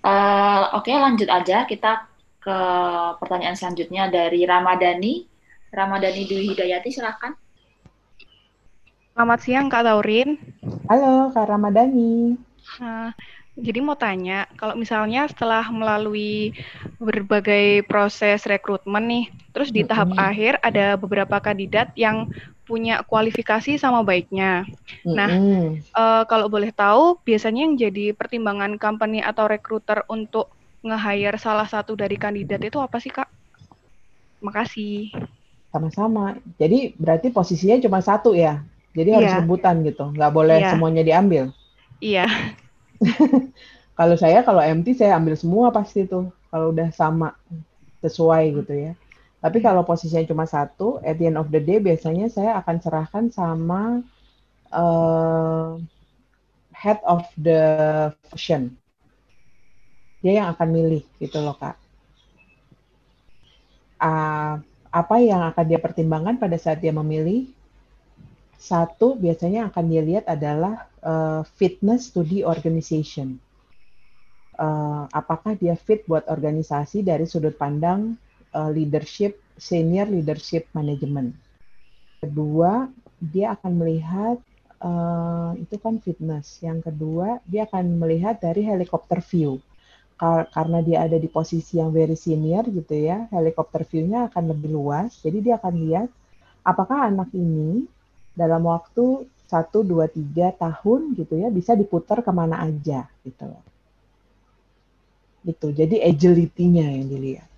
Uh, 0.03 0.75
Oke, 0.75 0.91
okay, 0.91 0.95
lanjut 0.99 1.29
aja 1.31 1.63
kita 1.63 2.08
ke 2.39 2.59
pertanyaan 3.19 3.55
selanjutnya 3.59 4.07
dari 4.07 4.47
Ramadhani. 4.47 5.27
Ramadhani 5.69 6.25
Dwi 6.25 6.55
Hidayati, 6.55 6.89
silahkan. 6.89 7.35
Selamat 9.13 9.39
siang 9.43 9.67
Kak 9.67 9.83
Taurin. 9.83 10.39
Halo 10.87 11.29
Kak 11.35 11.45
Ramadhani. 11.51 12.39
Uh, 12.79 13.11
jadi 13.59 13.83
mau 13.83 13.99
tanya, 13.99 14.47
kalau 14.55 14.73
misalnya 14.79 15.27
setelah 15.27 15.67
melalui 15.67 16.55
berbagai 16.97 17.83
proses 17.85 18.47
rekrutmen 18.47 19.03
nih, 19.03 19.25
terus 19.51 19.69
di 19.75 19.83
tahap 19.83 20.15
mm-hmm. 20.15 20.29
akhir 20.31 20.53
ada 20.63 20.95
beberapa 20.95 21.37
kandidat 21.43 21.91
yang 21.99 22.31
punya 22.63 23.03
kualifikasi 23.03 23.75
sama 23.75 23.99
baiknya. 23.99 24.63
Mm-hmm. 25.03 25.11
Nah, 25.11 25.31
uh, 25.91 26.23
kalau 26.23 26.47
boleh 26.47 26.71
tahu, 26.71 27.19
biasanya 27.27 27.67
yang 27.67 27.75
jadi 27.75 28.15
pertimbangan 28.15 28.79
company 28.79 29.19
atau 29.19 29.51
recruiter 29.51 30.07
untuk 30.07 30.55
nge-hire 30.79 31.37
salah 31.39 31.67
satu 31.67 31.95
dari 31.95 32.15
kandidat 32.15 32.63
itu 32.63 32.79
apa 32.79 32.97
sih, 33.03 33.11
Kak? 33.11 33.27
Makasih. 34.39 35.11
Sama-sama. 35.69 36.39
Jadi 36.55 36.95
berarti 36.95 37.29
posisinya 37.29 37.77
cuma 37.83 37.99
satu 37.99 38.31
ya? 38.33 38.63
Jadi 38.95 39.09
harus 39.13 39.29
yeah. 39.29 39.39
rebutan 39.43 39.85
gitu, 39.85 40.09
nggak 40.11 40.33
boleh 40.33 40.57
yeah. 40.59 40.71
semuanya 40.73 41.03
diambil? 41.05 41.53
Iya. 42.01 42.25
kalau 43.99 44.15
saya 44.17 44.41
kalau 44.41 44.63
MT 44.63 44.97
saya 44.97 45.19
ambil 45.19 45.35
semua 45.37 45.69
pasti 45.69 46.07
tuh 46.09 46.31
kalau 46.49 46.73
udah 46.73 46.89
sama 46.89 47.37
sesuai 48.01 48.43
gitu 48.63 48.73
ya. 48.73 48.91
Tapi 49.39 49.63
kalau 49.63 49.87
posisinya 49.87 50.27
cuma 50.27 50.43
satu, 50.43 50.99
at 50.99 51.15
the 51.15 51.31
end 51.31 51.39
of 51.39 51.47
the 51.47 51.63
day 51.63 51.79
biasanya 51.79 52.27
saya 52.27 52.59
akan 52.59 52.75
serahkan 52.83 53.25
sama 53.31 54.03
uh, 54.75 55.79
head 56.75 56.99
of 57.07 57.23
the 57.39 57.61
function. 58.27 58.78
Dia 60.19 60.43
yang 60.43 60.47
akan 60.51 60.67
milih 60.67 61.03
gitu 61.19 61.39
loh 61.39 61.55
kak. 61.55 61.79
Uh, 63.99 64.59
apa 64.89 65.15
yang 65.21 65.45
akan 65.45 65.65
dia 65.67 65.79
pertimbangkan 65.79 66.39
pada 66.39 66.57
saat 66.57 66.81
dia 66.81 66.91
memilih? 66.91 67.51
Satu 68.59 69.15
biasanya 69.15 69.71
akan 69.71 69.85
dia 69.87 70.03
lihat 70.03 70.25
adalah 70.27 70.91
uh, 70.99 71.47
fitness 71.55 72.11
to 72.11 72.27
the 72.27 72.43
organization. 72.43 73.39
Uh, 74.59 75.07
apakah 75.15 75.55
dia 75.55 75.79
fit 75.79 76.03
buat 76.03 76.27
organisasi 76.27 77.07
dari 77.07 77.23
sudut 77.23 77.55
pandang 77.55 78.19
uh, 78.51 78.67
leadership, 78.67 79.39
senior 79.55 80.11
leadership 80.11 80.67
management. 80.75 81.31
Kedua, 82.19 82.91
dia 83.23 83.55
akan 83.55 83.71
melihat 83.79 84.35
uh, 84.83 85.55
itu 85.55 85.79
kan 85.79 86.03
fitness. 86.03 86.59
Yang 86.59 86.91
kedua, 86.91 87.39
dia 87.47 87.63
akan 87.63 87.95
melihat 87.95 88.43
dari 88.43 88.67
helikopter 88.67 89.23
view. 89.23 89.63
Karena 90.51 90.83
dia 90.83 91.07
ada 91.07 91.15
di 91.15 91.31
posisi 91.31 91.79
yang 91.79 91.95
very 91.95 92.19
senior 92.19 92.67
gitu 92.67 92.91
ya, 92.91 93.31
helikopter 93.31 93.87
view-nya 93.87 94.27
akan 94.27 94.51
lebih 94.51 94.75
luas. 94.75 95.15
Jadi 95.23 95.39
dia 95.39 95.55
akan 95.55 95.73
lihat 95.79 96.07
apakah 96.67 97.07
anak 97.07 97.31
ini 97.31 97.87
dalam 98.35 98.67
waktu 98.67 99.23
satu 99.47 99.81
dua 99.81 100.11
tiga 100.11 100.51
tahun 100.53 101.15
gitu 101.17 101.39
ya 101.39 101.49
bisa 101.49 101.73
diputar 101.73 102.21
ke 102.21 102.31
mana 102.35 102.61
aja 102.67 103.07
gitu. 103.23 103.47
Loh 103.47 103.63
gitu. 105.43 105.71
Jadi 105.71 106.03
agility-nya 106.03 106.85
yang 106.99 107.07
dilihat. 107.07 107.49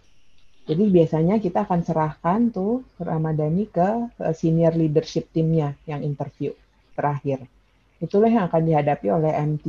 Jadi 0.69 0.83
biasanya 0.93 1.41
kita 1.41 1.65
akan 1.65 1.81
serahkan 1.81 2.39
tuh 2.53 2.85
Ramadhani 3.01 3.65
ke 3.67 4.13
senior 4.37 4.77
leadership 4.77 5.27
timnya 5.33 5.73
yang 5.89 6.05
interview 6.05 6.53
terakhir. 6.93 7.49
Itulah 7.97 8.29
yang 8.29 8.45
akan 8.47 8.63
dihadapi 8.69 9.07
oleh 9.09 9.33
MT 9.33 9.65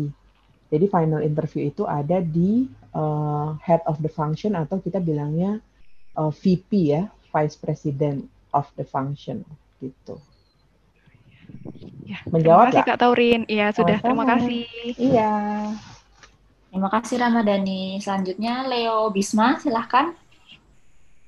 jadi 0.72 0.88
final 0.88 1.20
interview 1.20 1.68
itu 1.68 1.84
ada 1.84 2.24
di 2.24 2.64
uh, 2.96 3.52
head 3.60 3.84
of 3.84 4.00
the 4.00 4.08
function 4.08 4.56
atau 4.56 4.80
kita 4.80 4.96
bilangnya 5.04 5.60
uh, 6.16 6.28
eh, 6.28 6.32
VP 6.32 6.70
ya 6.96 7.12
vice 7.28 7.60
president 7.60 8.24
of 8.56 8.64
the 8.80 8.86
function 8.88 9.44
gitu 9.84 10.16
Ya, 12.02 12.18
Menjawab 12.28 12.72
terima 12.72 12.82
kasih 12.82 12.88
Kak 12.88 12.98
Taurin. 12.98 13.42
Iya, 13.46 13.66
sudah. 13.76 13.96
Oh, 14.00 14.04
terima 14.04 14.24
kasih. 14.24 14.64
Iya. 14.98 15.32
Terima 16.72 16.88
kasih 16.88 17.16
Ramadhani. 17.20 17.82
Selanjutnya 18.00 18.54
Leo 18.66 19.12
Bisma, 19.12 19.60
silahkan. 19.60 20.16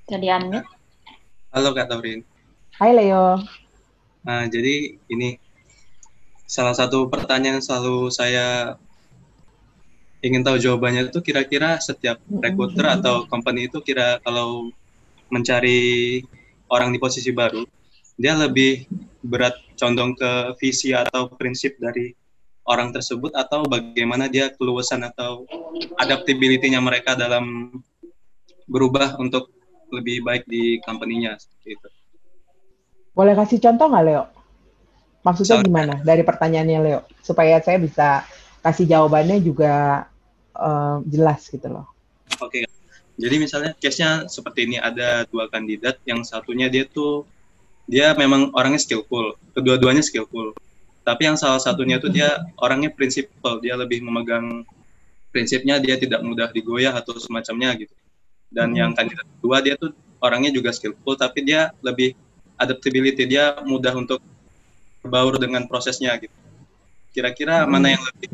Jadi 0.08 0.26
unmute. 0.28 0.64
Halo 1.52 1.70
Kak 1.76 1.92
Taurin. 1.92 2.24
Hai 2.80 2.90
Leo. 2.96 3.40
Nah, 4.24 4.48
jadi 4.48 4.96
ini 5.12 5.36
salah 6.48 6.72
satu 6.72 7.06
pertanyaan 7.12 7.60
selalu 7.60 8.08
saya 8.08 8.76
ingin 10.24 10.40
tahu 10.40 10.56
jawabannya 10.56 11.12
itu 11.12 11.20
kira-kira 11.20 11.76
setiap 11.76 12.16
recruiter 12.40 12.88
atau 12.88 13.28
company 13.28 13.68
itu 13.68 13.84
kira 13.84 14.16
kalau 14.24 14.72
mencari 15.28 16.24
orang 16.72 16.96
di 16.96 16.98
posisi 16.98 17.28
baru 17.28 17.60
dia 18.16 18.32
lebih 18.32 18.88
berat 19.20 19.52
condong 19.76 20.16
ke 20.16 20.56
visi 20.56 20.96
atau 20.96 21.28
prinsip 21.28 21.76
dari 21.76 22.16
orang 22.64 22.96
tersebut 22.96 23.36
atau 23.36 23.68
bagaimana 23.68 24.32
dia 24.32 24.48
keluasan 24.56 25.04
atau 25.04 25.44
adaptability-nya 26.00 26.80
mereka 26.80 27.12
dalam 27.12 27.76
berubah 28.64 29.20
untuk 29.20 29.52
lebih 29.92 30.24
baik 30.24 30.48
di 30.48 30.80
company-nya 30.80 31.36
seperti 31.36 31.76
itu. 31.76 31.88
Boleh 33.12 33.36
kasih 33.36 33.60
contoh 33.60 33.92
nggak 33.92 34.04
Leo? 34.08 34.24
Maksudnya 35.20 35.60
Sorry. 35.60 35.68
gimana 35.68 35.94
dari 36.00 36.22
pertanyaannya 36.24 36.78
Leo 36.80 37.00
supaya 37.20 37.60
saya 37.60 37.76
bisa 37.76 38.24
kasih 38.64 38.88
jawabannya 38.88 39.44
juga 39.44 40.08
uh, 40.58 40.98
jelas 41.06 41.46
gitu 41.50 41.66
loh. 41.70 41.86
Oke. 42.40 42.62
Okay. 42.62 42.64
Jadi 43.14 43.36
misalnya 43.38 43.72
case-nya 43.78 44.26
seperti 44.26 44.66
ini 44.66 44.76
ada 44.82 45.22
dua 45.30 45.46
kandidat 45.46 46.02
yang 46.02 46.26
satunya 46.26 46.66
dia 46.66 46.82
tuh 46.82 47.22
dia 47.84 48.16
memang 48.16 48.52
orangnya 48.56 48.80
skillful 48.80 49.36
kedua-duanya 49.52 50.00
skillful 50.00 50.56
tapi 51.04 51.28
yang 51.28 51.36
salah 51.36 51.60
satunya 51.60 52.00
itu 52.00 52.08
dia 52.08 52.40
orangnya 52.56 52.88
prinsipal 52.88 53.60
dia 53.60 53.76
lebih 53.76 54.00
memegang 54.00 54.64
prinsipnya 55.28 55.76
dia 55.76 56.00
tidak 56.00 56.24
mudah 56.24 56.48
digoyah 56.48 56.96
atau 56.96 57.12
semacamnya 57.20 57.76
gitu 57.76 57.92
dan 58.48 58.72
hmm. 58.72 58.78
yang 58.80 58.90
kandidat 58.96 59.26
kedua 59.36 59.56
dia 59.60 59.74
tuh 59.76 59.92
orangnya 60.24 60.48
juga 60.48 60.72
skillful 60.72 61.12
tapi 61.20 61.44
dia 61.44 61.76
lebih 61.84 62.16
adaptability 62.56 63.28
dia 63.28 63.52
mudah 63.68 63.92
untuk 63.92 64.24
berbaur 65.04 65.36
dengan 65.36 65.68
prosesnya 65.68 66.16
gitu 66.16 66.32
kira-kira 67.12 67.62
hmm. 67.62 67.68
mana 67.68 67.86
yang 67.92 68.02
lebih 68.16 68.32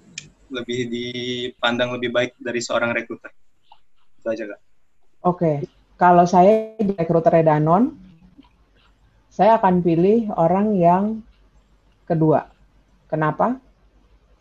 lebih 0.50 0.90
dipandang 0.90 1.94
lebih 1.94 2.10
baik 2.10 2.36
dari 2.36 2.60
seorang 2.60 2.90
rekruter 2.92 3.30
itu 4.18 4.26
aja 4.26 4.44
kak 4.50 4.60
oke 5.24 5.38
okay. 5.38 5.56
kalau 5.96 6.26
saya 6.26 6.74
di 6.76 6.92
rekruter 6.94 7.40
Danon 7.40 8.10
saya 9.30 9.56
akan 9.56 9.80
pilih 9.80 10.28
orang 10.34 10.74
yang 10.74 11.04
kedua. 12.10 12.50
Kenapa? 13.06 13.62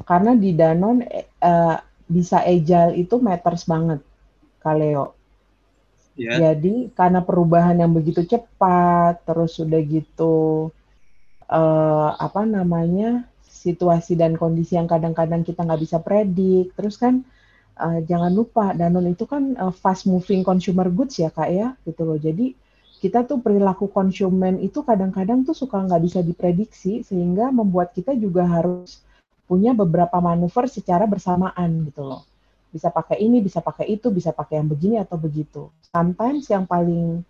Karena 0.01 0.33
di 0.33 0.57
Danon 0.57 1.05
uh, 1.05 1.77
bisa 2.09 2.41
agile 2.41 2.97
itu 2.97 3.21
matters 3.21 3.69
banget, 3.69 4.01
Kaleo. 4.57 5.13
Yeah. 6.17 6.51
Jadi 6.51 6.89
karena 6.97 7.21
perubahan 7.21 7.77
yang 7.77 7.93
begitu 7.93 8.25
cepat, 8.25 9.23
terus 9.23 9.55
sudah 9.55 9.79
gitu 9.85 10.67
uh, 11.47 12.09
apa 12.17 12.43
namanya 12.43 13.29
situasi 13.69 14.17
dan 14.17 14.33
kondisi 14.33 14.75
yang 14.75 14.89
kadang-kadang 14.89 15.45
kita 15.45 15.61
nggak 15.61 15.81
bisa 15.81 15.97
predik. 16.01 16.73
Terus 16.73 16.97
kan 16.97 17.21
uh, 17.77 17.99
jangan 18.03 18.33
lupa 18.33 18.73
Danone 18.73 19.13
itu 19.13 19.29
kan 19.29 19.53
uh, 19.55 19.73
fast 19.73 20.09
moving 20.09 20.41
consumer 20.41 20.89
goods 20.89 21.21
ya 21.21 21.29
kak 21.29 21.49
ya, 21.53 21.77
gitu 21.85 22.01
loh. 22.03 22.17
Jadi 22.17 22.57
kita 22.99 23.23
tuh 23.23 23.39
perilaku 23.39 23.87
konsumen 23.87 24.59
itu 24.59 24.83
kadang-kadang 24.83 25.47
tuh 25.47 25.55
suka 25.55 25.79
nggak 25.79 26.01
bisa 26.03 26.19
diprediksi 26.19 27.05
sehingga 27.05 27.47
membuat 27.53 27.95
kita 27.95 28.11
juga 28.17 28.43
harus 28.43 28.99
punya 29.47 29.71
beberapa 29.71 30.19
manuver 30.19 30.67
secara 30.67 31.07
bersamaan 31.07 31.87
gitu 31.87 32.03
loh 32.05 32.29
bisa 32.69 32.93
pakai 32.93 33.17
ini, 33.17 33.41
bisa 33.41 33.59
pakai 33.65 33.89
itu, 33.89 34.13
bisa 34.13 34.29
pakai 34.29 34.61
yang 34.61 34.69
begini 34.69 35.01
atau 35.01 35.17
begitu. 35.17 35.73
Sometimes 35.89 36.45
yang 36.53 36.69
paling 36.69 37.25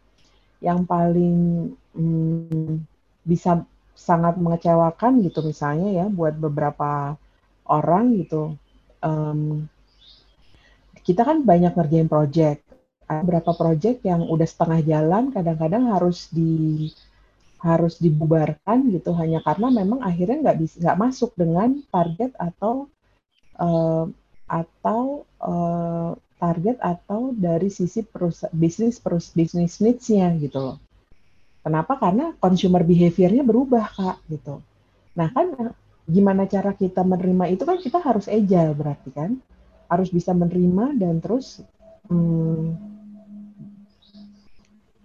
yang 0.60 0.84
paling 0.84 1.72
hmm, 1.96 2.84
bisa 3.24 3.64
sangat 4.00 4.40
mengecewakan 4.40 5.20
gitu 5.28 5.44
misalnya 5.44 5.92
ya 5.92 6.06
buat 6.08 6.40
beberapa 6.40 7.20
orang 7.68 8.16
gitu. 8.24 8.56
Um, 9.04 9.68
kita 11.04 11.28
kan 11.28 11.44
banyak 11.44 11.76
ngerjain 11.76 12.08
project. 12.08 12.64
Ada 13.10 13.26
beberapa 13.26 13.52
project 13.58 14.06
yang 14.06 14.24
udah 14.24 14.48
setengah 14.48 14.80
jalan, 14.86 15.34
kadang-kadang 15.34 15.90
harus 15.92 16.30
di 16.32 16.88
harus 17.60 18.00
dibubarkan 18.00 18.88
gitu 18.88 19.12
hanya 19.20 19.44
karena 19.44 19.68
memang 19.68 20.00
akhirnya 20.00 20.48
nggak 20.48 20.58
bisa 20.64 20.76
nggak 20.80 21.00
masuk 21.00 21.36
dengan 21.36 21.84
target 21.92 22.32
atau 22.40 22.88
uh, 23.60 24.08
atau 24.48 25.28
uh, 25.44 26.16
target 26.40 26.80
atau 26.80 27.36
dari 27.36 27.68
sisi 27.68 28.00
perus 28.08 28.48
bisnis 28.56 28.96
perus 29.04 29.36
bisnis 29.36 29.84
needs-nya 29.84 30.32
gitu 30.40 30.58
loh. 30.72 30.78
Kenapa? 31.60 32.00
Karena 32.00 32.32
consumer 32.40 32.82
behavior-nya 32.88 33.44
berubah 33.44 33.86
kak 33.92 34.18
gitu. 34.32 34.64
Nah 35.20 35.28
kan 35.32 35.76
gimana 36.10 36.50
cara 36.50 36.74
kita 36.74 37.06
menerima 37.06 37.54
itu 37.54 37.64
kan 37.68 37.78
kita 37.78 38.02
harus 38.02 38.26
agile 38.26 38.74
berarti 38.74 39.10
kan 39.14 39.38
harus 39.86 40.10
bisa 40.10 40.34
menerima 40.34 40.98
dan 40.98 41.22
terus 41.22 41.62
hmm, 42.10 42.74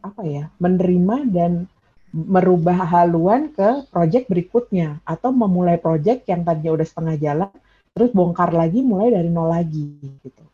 apa 0.00 0.22
ya 0.24 0.48
menerima 0.56 1.16
dan 1.28 1.52
merubah 2.14 2.78
haluan 2.88 3.50
ke 3.50 3.84
project 3.90 4.30
berikutnya 4.30 5.02
atau 5.02 5.34
memulai 5.34 5.76
project 5.76 6.24
yang 6.30 6.46
tadinya 6.46 6.78
udah 6.78 6.86
setengah 6.86 7.16
jalan 7.18 7.50
terus 7.94 8.10
bongkar 8.14 8.54
lagi 8.54 8.82
mulai 8.82 9.10
dari 9.10 9.30
nol 9.30 9.50
lagi 9.50 9.98
gitu. 10.22 10.44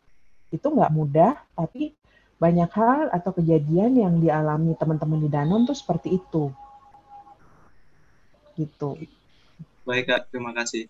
Itu 0.53 0.67
nggak 0.73 0.93
mudah, 0.93 1.33
tapi 1.57 1.93
banyak 2.41 2.71
hal 2.73 3.13
atau 3.13 3.37
kejadian 3.37 4.01
yang 4.01 4.17
dialami 4.17 4.73
teman-teman 4.73 5.21
di 5.21 5.29
Danon 5.29 5.61
tuh 5.69 5.77
seperti 5.77 6.17
itu. 6.17 6.49
Gitu. 8.57 8.97
Baik 9.85 10.09
Kak, 10.09 10.21
terima 10.33 10.49
kasih. 10.57 10.89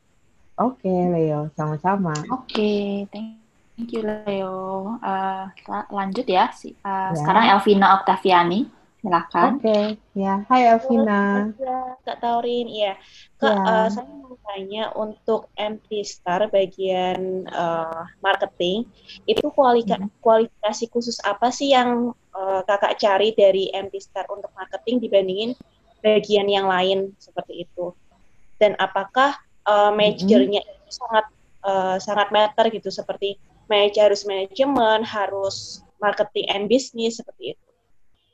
Oke, 0.56 0.88
okay, 0.88 1.00
Leo, 1.12 1.52
sama-sama. 1.60 2.16
Oke, 2.32 2.56
okay, 2.56 2.88
thank 3.12 3.92
you 3.92 4.00
Leo. 4.00 4.96
Uh, 5.04 5.52
lanjut 5.92 6.24
ya. 6.24 6.48
Uh, 6.56 6.72
ya. 7.12 7.20
Sekarang 7.20 7.44
Elvina 7.52 8.00
Oktaviani. 8.00 8.81
Silakan. 9.02 9.58
Oke, 9.58 9.66
okay. 9.66 9.86
ya. 10.14 10.46
Hai 10.46 10.70
Elvina. 10.70 11.50
Kak 12.06 12.22
Taurin, 12.22 12.70
iya. 12.70 12.94
Kak, 13.42 13.50
ya. 13.50 13.66
uh, 13.66 13.88
saya 13.90 14.06
mau 14.14 14.38
tanya 14.46 14.94
untuk 14.94 15.50
MP 15.58 16.06
Star 16.06 16.46
bagian 16.54 17.50
uh, 17.50 18.06
marketing, 18.22 18.86
itu 19.26 19.42
kualika 19.58 19.98
hmm. 19.98 20.22
kualifikasi 20.22 20.86
khusus 20.94 21.18
apa 21.26 21.50
sih 21.50 21.74
yang 21.74 22.14
uh, 22.38 22.62
Kakak 22.62 23.02
cari 23.02 23.34
dari 23.34 23.74
MP 23.74 23.98
Star 23.98 24.30
untuk 24.30 24.54
marketing 24.54 25.02
dibandingin 25.02 25.52
bagian 26.06 26.46
yang 26.46 26.70
lain 26.70 27.18
seperti 27.18 27.66
itu? 27.66 27.98
Dan 28.62 28.78
apakah 28.78 29.34
uh, 29.66 29.90
majornya 29.90 30.62
hmm. 30.62 30.72
itu 30.78 30.90
sangat 30.94 31.26
uh, 31.66 31.98
sangat 31.98 32.30
matter 32.30 32.70
gitu 32.70 32.94
seperti 32.94 33.42
harus 33.98 34.30
manajemen, 34.30 35.02
harus 35.02 35.82
marketing 35.98 36.46
and 36.54 36.70
business 36.70 37.18
seperti 37.18 37.58
itu? 37.58 37.71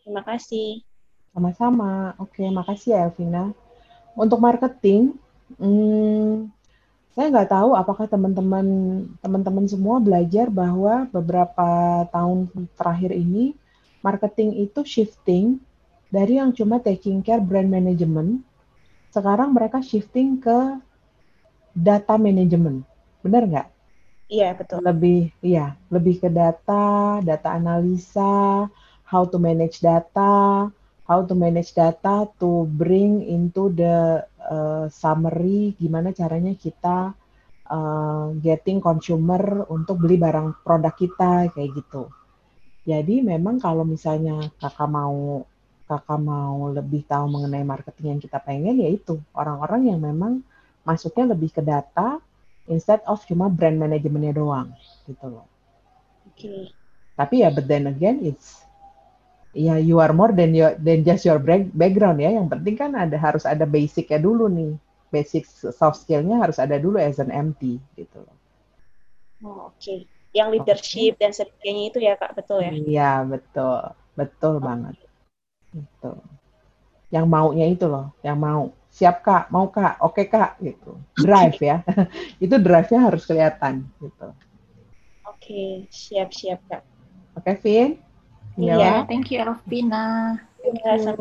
Terima 0.08 0.24
kasih. 0.24 0.88
Sama-sama. 1.36 2.16
Oke, 2.16 2.48
makasih 2.48 2.96
ya 2.96 3.12
Elvina. 3.12 3.52
Untuk 4.16 4.40
marketing, 4.40 5.20
hmm, 5.60 6.48
saya 7.12 7.28
nggak 7.28 7.52
tahu 7.52 7.76
apakah 7.76 8.08
teman-teman 8.08 8.64
teman-teman 9.20 9.68
semua 9.68 10.00
belajar 10.00 10.48
bahwa 10.48 11.12
beberapa 11.12 11.68
tahun 12.08 12.48
terakhir 12.80 13.12
ini 13.20 13.52
marketing 14.00 14.64
itu 14.64 14.80
shifting 14.88 15.60
dari 16.08 16.40
yang 16.40 16.56
cuma 16.56 16.80
taking 16.80 17.20
care 17.20 17.44
brand 17.44 17.68
management, 17.68 18.40
sekarang 19.12 19.52
mereka 19.52 19.84
shifting 19.84 20.40
ke 20.40 20.80
data 21.76 22.16
management. 22.16 22.88
Benar 23.20 23.44
nggak? 23.44 23.68
Iya, 24.32 24.56
betul. 24.56 24.80
Lebih, 24.88 25.36
iya, 25.44 25.76
lebih 25.92 26.24
ke 26.24 26.32
data, 26.32 27.20
data 27.20 27.50
analisa, 27.60 28.72
how 29.08 29.24
to 29.24 29.40
manage 29.40 29.80
data, 29.80 30.68
how 31.08 31.20
to 31.24 31.34
manage 31.34 31.72
data 31.72 32.28
to 32.38 32.68
bring 32.76 33.24
into 33.24 33.72
the 33.72 34.28
uh, 34.44 34.92
summary 34.92 35.72
gimana 35.80 36.12
caranya 36.12 36.52
kita 36.60 37.16
uh, 37.72 38.36
getting 38.44 38.84
consumer 38.84 39.64
untuk 39.72 40.04
beli 40.04 40.20
barang 40.20 40.60
produk 40.62 40.92
kita 40.92 41.48
kayak 41.56 41.72
gitu. 41.80 42.12
Jadi 42.84 43.24
memang 43.24 43.60
kalau 43.64 43.88
misalnya 43.88 44.52
kakak 44.60 44.92
mau 44.92 45.48
kakak 45.88 46.20
mau 46.20 46.68
lebih 46.76 47.08
tahu 47.08 47.32
mengenai 47.32 47.64
marketing 47.64 48.20
yang 48.20 48.22
kita 48.22 48.44
pengen 48.44 48.76
yaitu 48.84 49.24
orang-orang 49.32 49.88
yang 49.88 50.00
memang 50.04 50.44
masuknya 50.84 51.32
lebih 51.32 51.56
ke 51.56 51.64
data 51.64 52.20
instead 52.68 53.00
of 53.08 53.24
cuma 53.24 53.48
brand 53.48 53.80
manajemennya 53.80 54.36
doang 54.36 54.76
gitu 55.08 55.32
loh. 55.32 55.48
Oke. 56.28 56.36
Okay. 56.36 56.62
Tapi 57.16 57.48
ya 57.48 57.50
but 57.56 57.66
then 57.72 57.88
again 57.88 58.20
it's 58.20 58.67
ya 59.58 59.82
you 59.82 59.98
are 59.98 60.14
more 60.14 60.30
than 60.30 60.54
your 60.54 60.78
than 60.78 61.02
just 61.02 61.26
your 61.26 61.42
background 61.74 62.22
ya. 62.22 62.30
Yang 62.30 62.54
penting 62.54 62.76
kan 62.78 62.92
ada 62.94 63.18
harus 63.18 63.44
ada 63.44 63.66
basicnya 63.66 64.22
dulu 64.22 64.46
nih. 64.46 64.78
Basic 65.10 65.48
soft 65.50 66.06
skillnya 66.06 66.38
harus 66.38 66.62
ada 66.62 66.78
dulu 66.78 67.02
as 67.02 67.18
an 67.18 67.34
MT 67.34 67.82
gitu 67.98 68.18
loh. 68.22 68.38
Oh, 69.46 69.70
Oke, 69.70 69.78
okay. 69.78 70.00
yang 70.34 70.50
leadership 70.50 71.16
okay. 71.18 71.22
dan 71.22 71.32
sebagainya 71.32 71.84
itu 71.94 71.98
ya 72.02 72.14
kak 72.18 72.34
betul 72.34 72.60
ya? 72.60 72.74
Iya 72.74 73.12
betul, 73.26 73.82
betul 74.18 74.56
oh. 74.58 74.62
banget. 74.62 74.96
Betul. 75.72 76.18
Yang 77.14 77.26
maunya 77.30 77.66
itu 77.70 77.86
loh, 77.88 78.12
yang 78.26 78.36
mau 78.42 78.74
siap 78.90 79.22
kak, 79.22 79.54
mau 79.54 79.70
kak, 79.70 80.02
oke 80.02 80.18
okay, 80.18 80.26
kak 80.28 80.58
gitu. 80.60 80.98
Drive 81.16 81.62
ya, 81.62 81.86
itu 82.44 82.56
drive-nya 82.58 83.00
harus 83.08 83.24
kelihatan 83.30 83.86
gitu. 84.02 84.28
Oke, 85.24 85.38
okay. 85.38 85.70
siap 85.94 86.34
siap 86.34 86.60
kak. 86.66 86.82
Oke, 87.38 87.54
okay, 87.54 87.56
Vin. 87.62 88.07
Iya, 88.58 88.74
yeah, 88.74 88.98
thank 89.06 89.30
you 89.30 89.38
Elvina. 89.38 90.34
Iya, 90.66 91.14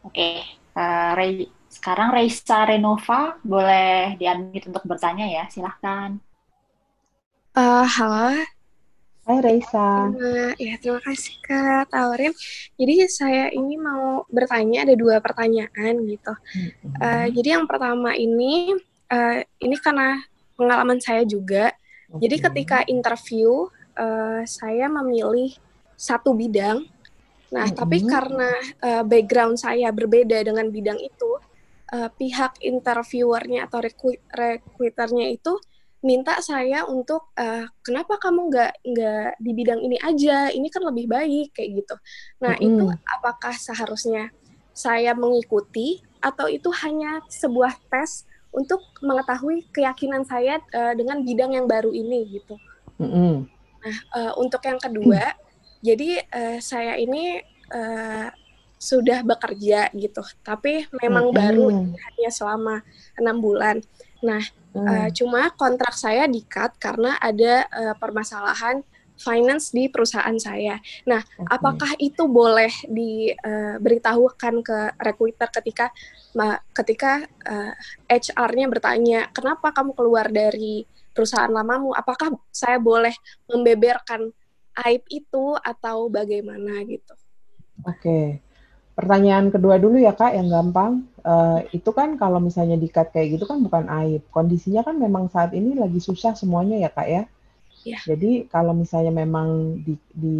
Oke, 0.00 0.30
uh, 0.72 1.10
Ray, 1.12 1.52
sekarang 1.68 2.16
Reisa 2.16 2.64
Renova 2.64 3.36
boleh 3.44 4.16
diunmute 4.16 4.72
untuk 4.72 4.88
bertanya 4.88 5.28
ya, 5.28 5.44
silahkan. 5.52 6.16
Uh, 7.52 7.84
halo. 7.84 8.40
Hai 9.28 9.38
Reisa. 9.44 10.08
Uh, 10.16 10.56
ya, 10.56 10.80
terima 10.80 11.04
kasih 11.04 11.36
Kak 11.44 11.92
Taurin. 11.92 12.32
Jadi 12.80 13.04
saya 13.12 13.52
ini 13.52 13.76
mau 13.76 14.24
bertanya, 14.32 14.88
ada 14.88 14.96
dua 14.96 15.20
pertanyaan 15.20 16.08
gitu. 16.08 16.32
Uh, 16.96 17.28
jadi 17.36 17.60
yang 17.60 17.68
pertama 17.68 18.16
ini, 18.16 18.72
uh, 19.12 19.44
ini 19.60 19.76
karena 19.76 20.24
pengalaman 20.56 20.96
saya 21.04 21.20
juga. 21.28 21.76
Okay. 22.08 22.24
Jadi 22.24 22.36
ketika 22.48 22.78
interview, 22.88 23.68
uh, 24.00 24.40
saya 24.48 24.88
memilih 24.88 25.52
satu 26.00 26.32
bidang. 26.32 26.88
Nah, 27.52 27.66
mm 27.66 27.70
-hmm. 27.70 27.76
tapi 27.76 27.98
karena 28.08 28.50
uh, 28.80 29.02
background 29.04 29.60
saya 29.60 29.92
berbeda 29.92 30.40
dengan 30.40 30.72
bidang 30.72 30.96
itu, 30.96 31.30
uh, 31.92 32.08
pihak 32.16 32.56
interviewernya 32.64 33.68
atau 33.68 33.84
recruiternya 33.84 35.28
itu 35.28 35.60
minta 36.00 36.40
saya 36.40 36.88
untuk 36.88 37.28
uh, 37.36 37.68
kenapa 37.84 38.16
kamu 38.16 38.48
nggak 38.48 38.72
nggak 38.88 39.30
di 39.36 39.50
bidang 39.52 39.80
ini 39.84 40.00
aja? 40.00 40.48
Ini 40.48 40.68
kan 40.72 40.82
lebih 40.88 41.06
baik 41.12 41.52
kayak 41.52 41.84
gitu. 41.84 41.96
Nah, 42.40 42.56
mm 42.56 42.60
-hmm. 42.64 42.68
itu 42.72 42.84
apakah 43.04 43.52
seharusnya 43.52 44.32
saya 44.72 45.12
mengikuti 45.12 46.00
atau 46.24 46.48
itu 46.48 46.72
hanya 46.84 47.20
sebuah 47.28 47.76
tes 47.92 48.24
untuk 48.50 48.80
mengetahui 49.04 49.68
keyakinan 49.70 50.24
saya 50.24 50.58
uh, 50.72 50.96
dengan 50.96 51.20
bidang 51.20 51.52
yang 51.52 51.66
baru 51.68 51.92
ini 51.92 52.40
gitu? 52.40 52.56
Mm 52.96 53.10
-hmm. 53.10 53.59
Nah, 53.80 53.96
uh, 54.16 54.32
untuk 54.40 54.60
yang 54.64 54.80
kedua, 54.80 55.32
hmm. 55.32 55.38
jadi 55.80 56.10
uh, 56.28 56.58
saya 56.60 57.00
ini 57.00 57.40
uh, 57.72 58.28
sudah 58.80 59.20
bekerja 59.20 59.92
gitu, 59.92 60.24
tapi 60.40 60.88
memang 61.04 61.32
hmm. 61.32 61.36
baru 61.36 61.66
hanya 61.92 62.30
selama 62.32 62.80
enam 63.20 63.36
bulan. 63.40 63.76
Nah, 64.24 64.40
hmm. 64.72 64.86
uh, 64.88 65.08
cuma 65.12 65.52
kontrak 65.56 65.92
saya 65.96 66.24
di-cut 66.24 66.76
karena 66.80 67.16
ada 67.20 67.68
uh, 67.68 67.94
permasalahan 67.96 68.80
finance 69.20 69.76
di 69.76 69.92
perusahaan 69.92 70.32
saya. 70.40 70.80
Nah, 71.04 71.20
okay. 71.20 71.52
apakah 71.52 71.92
itu 72.00 72.24
boleh 72.24 72.72
diberitahukan 72.88 74.54
uh, 74.60 74.64
ke 74.64 74.78
recruiter 74.96 75.48
ketika 75.52 75.92
ketika 76.72 77.12
uh, 77.44 77.76
HR-nya 78.08 78.66
bertanya, 78.72 79.28
"Kenapa 79.36 79.76
kamu 79.76 79.92
keluar 79.92 80.32
dari 80.32 80.88
perusahaan 81.12 81.50
lamamu? 81.50 81.94
Apakah 81.94 82.34
saya 82.50 82.78
boleh 82.78 83.12
membeberkan 83.50 84.30
aib 84.86 85.02
itu 85.10 85.56
atau 85.60 86.10
bagaimana 86.10 86.82
gitu?" 86.86 87.14
Oke. 87.84 87.96
Okay. 88.00 88.26
Pertanyaan 89.00 89.48
kedua 89.48 89.80
dulu 89.80 89.96
ya 89.96 90.12
Kak, 90.12 90.36
yang 90.36 90.52
gampang. 90.52 91.08
Uh, 91.24 91.64
itu 91.72 91.88
kan 91.96 92.20
kalau 92.20 92.36
misalnya 92.36 92.76
dikat 92.76 93.08
kayak 93.16 93.40
gitu 93.40 93.48
kan 93.48 93.64
bukan 93.64 93.88
aib. 94.04 94.20
Kondisinya 94.28 94.84
kan 94.84 95.00
memang 95.00 95.32
saat 95.32 95.56
ini 95.56 95.72
lagi 95.72 96.04
susah 96.04 96.36
semuanya 96.36 96.76
ya 96.76 96.92
Kak 96.92 97.08
ya. 97.08 97.22
Ya. 97.80 97.96
Jadi 98.04 98.44
kalau 98.52 98.76
misalnya 98.76 99.08
memang 99.08 99.80
di, 99.80 99.96
di 100.12 100.38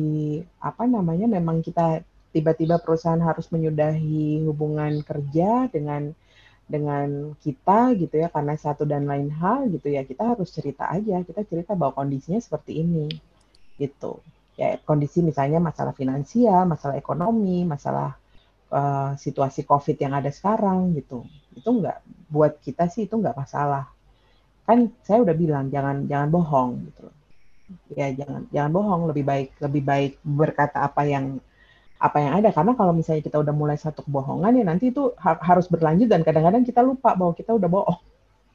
apa 0.61 0.85
namanya 0.85 1.25
memang 1.25 1.65
kita 1.65 2.05
tiba-tiba 2.37 2.77
perusahaan 2.85 3.21
harus 3.21 3.49
menyudahi 3.49 4.45
hubungan 4.45 5.01
kerja 5.09 5.73
dengan 5.73 6.13
dengan 6.71 7.35
kita 7.43 7.99
gitu 7.99 8.23
ya 8.23 8.31
karena 8.31 8.55
satu 8.55 8.87
dan 8.87 9.11
lain 9.11 9.27
hal 9.35 9.67
gitu 9.75 9.91
ya 9.91 10.07
kita 10.07 10.39
harus 10.39 10.55
cerita 10.55 10.87
aja 10.87 11.19
kita 11.27 11.43
cerita 11.43 11.75
bahwa 11.75 11.99
kondisinya 11.99 12.39
seperti 12.39 12.79
ini 12.79 13.11
gitu 13.83 14.23
ya 14.55 14.79
kondisi 14.87 15.19
misalnya 15.27 15.59
masalah 15.59 15.91
finansial 15.91 16.63
masalah 16.71 16.95
ekonomi 16.95 17.67
masalah 17.67 18.15
uh, 18.71 19.13
situasi 19.19 19.67
COVID 19.67 19.97
yang 19.99 20.15
ada 20.17 20.31
sekarang 20.31 20.95
gitu. 20.97 21.27
Itu 21.55 21.69
enggak 21.83 22.01
buat 22.31 22.59
kita 22.63 22.87
sih 22.89 23.07
itu 23.11 23.15
enggak 23.19 23.37
masalah. 23.37 23.91
Kan 24.65 24.95
saya 25.03 25.27
udah 25.27 25.35
bilang 25.35 25.69
jangan 25.69 26.07
jangan 26.07 26.29
bohong 26.31 26.73
gitu 26.87 27.11
Ya 27.95 28.11
jangan 28.11 28.51
jangan 28.51 28.71
bohong, 28.75 29.03
lebih 29.15 29.23
baik 29.23 29.49
lebih 29.63 29.83
baik 29.87 30.13
berkata 30.27 30.83
apa 30.83 31.07
yang 31.07 31.39
apa 32.01 32.17
yang 32.17 32.33
ada 32.41 32.49
karena 32.49 32.73
kalau 32.73 32.97
misalnya 32.97 33.21
kita 33.21 33.37
udah 33.37 33.53
mulai 33.53 33.77
satu 33.77 34.01
kebohongan 34.09 34.57
ya 34.57 34.65
nanti 34.65 34.89
itu 34.89 35.13
ha 35.21 35.37
harus 35.37 35.69
berlanjut 35.69 36.09
dan 36.09 36.25
kadang-kadang 36.25 36.65
kita 36.65 36.81
lupa 36.81 37.13
bahwa 37.13 37.37
kita 37.37 37.53
udah 37.53 37.69
bohong. 37.69 38.01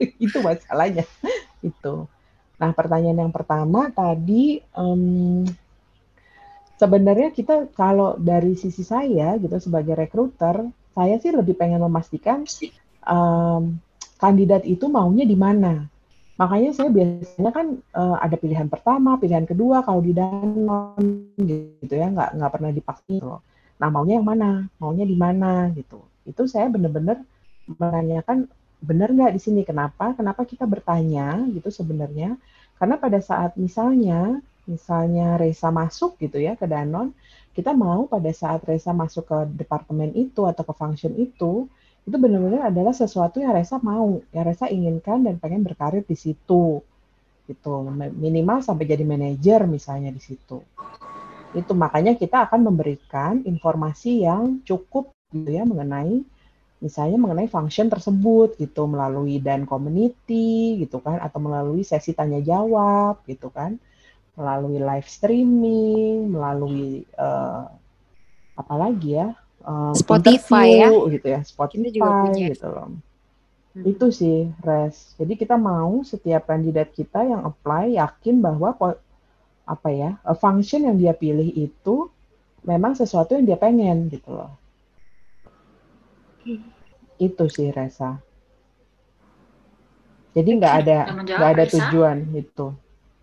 itu 0.26 0.38
masalahnya. 0.41 1.06
itu. 1.62 2.10
Nah, 2.56 2.72
pertanyaan 2.72 3.28
yang 3.28 3.34
pertama 3.36 3.91
tadi 3.91 4.64
um, 4.76 5.43
sebenarnya 6.80 7.32
kita 7.32 7.72
kalau 7.76 8.16
dari 8.16 8.56
sisi 8.56 8.84
saya 8.84 9.36
gitu 9.39 9.56
sebagai 9.60 9.96
rekruter, 9.96 10.68
saya 10.96 11.16
sih 11.20 11.32
lebih 11.36 11.56
pengen 11.60 11.84
memastikan 11.84 12.48
um, 13.04 13.76
kandidat 14.20 14.64
itu 14.64 14.88
maunya 14.88 15.28
di 15.28 15.36
mana. 15.36 15.88
Makanya 16.36 16.72
saya 16.76 16.92
biasanya 16.92 17.52
kan 17.56 17.68
uh, 17.96 18.18
ada 18.20 18.36
pilihan 18.36 18.68
pertama, 18.68 19.16
pilihan 19.16 19.48
kedua 19.48 19.88
kalau 19.88 20.04
di 20.04 20.12
danon 20.12 21.00
gitu 21.40 21.94
ya, 21.96 22.12
nggak 22.12 22.36
nggak 22.36 22.52
pernah 22.52 22.72
dipaksa 22.76 23.16
loh. 23.24 23.40
Nah 23.80 23.88
maunya 23.88 24.20
yang 24.20 24.28
mana, 24.28 24.68
maunya 24.80 25.08
di 25.08 25.16
mana 25.16 25.72
gitu. 25.72 26.04
Itu 26.28 26.44
saya 26.52 26.68
benar-benar 26.68 27.24
menanyakan 27.66 28.52
benar 28.84 29.10
nggak 29.16 29.32
di 29.32 29.42
sini 29.42 29.62
kenapa, 29.64 30.12
kenapa 30.12 30.44
kita 30.44 30.68
bertanya 30.68 31.40
gitu 31.56 31.72
sebenarnya. 31.72 32.36
Karena 32.76 33.00
pada 33.00 33.24
saat 33.24 33.56
misalnya 33.56 34.44
misalnya 34.68 35.38
Reza 35.40 35.70
masuk 35.72 36.18
gitu 36.20 36.42
ya 36.42 36.60
ke 36.60 36.68
Danon, 36.68 37.16
kita 37.56 37.72
mau 37.72 38.10
pada 38.12 38.30
saat 38.36 38.60
Reza 38.68 38.92
masuk 38.92 39.24
ke 39.30 39.38
departemen 39.56 40.12
itu 40.12 40.44
atau 40.44 40.68
ke 40.68 40.74
function 40.76 41.16
itu, 41.16 41.72
itu 42.06 42.16
benar-benar 42.22 42.70
adalah 42.70 42.93
sesuatu 42.93 43.41
yang 43.41 43.53
Reza 43.58 43.82
mau, 43.82 44.22
yang 44.30 44.45
Reza 44.45 44.70
inginkan 44.70 45.26
dan 45.26 45.41
pengen 45.41 45.66
berkarir 45.66 46.06
di 46.06 46.14
situ. 46.14 46.82
Gitu. 47.45 47.74
Minimal 48.18 48.62
sampai 48.62 48.86
jadi 48.86 49.01
manajer 49.01 49.66
misalnya 49.66 50.14
di 50.14 50.22
situ. 50.22 50.62
Itu 51.58 51.74
makanya 51.74 52.14
kita 52.14 52.45
akan 52.49 52.62
memberikan 52.70 53.41
informasi 53.45 54.26
yang 54.26 54.62
cukup 54.62 55.14
gitu 55.34 55.49
ya 55.49 55.66
mengenai 55.66 56.22
misalnya 56.84 57.18
mengenai 57.18 57.49
function 57.49 57.89
tersebut 57.89 58.62
gitu 58.62 58.86
melalui 58.86 59.41
dan 59.41 59.66
community 59.66 60.78
gitu 60.86 61.01
kan 61.01 61.18
atau 61.18 61.41
melalui 61.41 61.82
sesi 61.82 62.14
tanya 62.14 62.38
jawab 62.43 63.26
gitu 63.26 63.49
kan 63.49 63.82
melalui 64.36 64.84
live 64.84 65.08
streaming, 65.08 66.28
melalui 66.28 67.08
uh, 67.16 67.72
apa 68.56 68.74
lagi 68.76 69.16
ya? 69.16 69.32
Um, 69.66 69.97
Spotify 69.97 70.86
ya, 70.86 70.93
gitu 71.09 71.26
ya, 71.26 71.41
Spotify 71.41 71.89
gitu 72.38 72.70
loh. 72.70 72.93
Hmm. 73.74 73.82
Itu 73.82 74.13
sih 74.13 74.53
res. 74.61 75.18
Jadi 75.18 75.34
kita 75.34 75.57
mau 75.57 76.05
setiap 76.05 76.53
kandidat 76.53 76.93
kita 76.93 77.26
yang 77.26 77.41
apply 77.41 77.97
yakin 77.97 78.45
bahwa 78.45 78.78
apa 79.66 79.89
ya, 79.89 80.22
function 80.38 80.86
yang 80.86 81.01
dia 81.01 81.18
pilih 81.18 81.49
itu 81.49 82.13
memang 82.61 82.93
sesuatu 82.93 83.34
yang 83.34 83.49
dia 83.49 83.57
pengen 83.57 84.05
gitu 84.13 84.38
loh. 84.38 84.53
Hmm. 86.45 86.61
Itu 87.18 87.49
sih 87.49 87.74
Resa. 87.74 88.22
Jadi 90.38 90.49
nggak 90.61 90.74
ada 90.86 90.97
nggak 91.26 91.51
ada 91.57 91.66
tujuan 91.74 92.18
itu. 92.38 92.70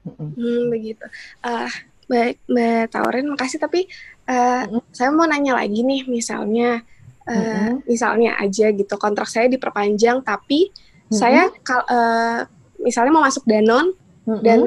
Hmm, 0.03 0.75
begitu. 0.75 1.07
Uh, 1.39 1.71
baik, 2.11 2.43
Mbak 2.51 2.91
Taurin, 2.91 3.31
makasih. 3.31 3.63
Tapi 3.63 3.87
uh, 4.29 4.65
mm-hmm. 4.69 4.81
saya 4.93 5.11
mau 5.11 5.27
nanya 5.27 5.59
lagi 5.59 5.81
nih, 5.83 6.07
misalnya, 6.07 6.83
uh, 7.27 7.33
mm-hmm. 7.33 7.75
misalnya 7.87 8.31
aja 8.39 8.71
gitu, 8.71 8.95
kontrak 8.99 9.29
saya 9.31 9.47
diperpanjang, 9.49 10.23
tapi 10.23 10.71
mm-hmm. 10.71 11.17
saya 11.17 11.49
uh, 11.89 12.47
misalnya 12.83 13.13
mau 13.15 13.25
masuk 13.25 13.47
Danon 13.47 13.95
mm-hmm. 14.27 14.43
dan 14.43 14.61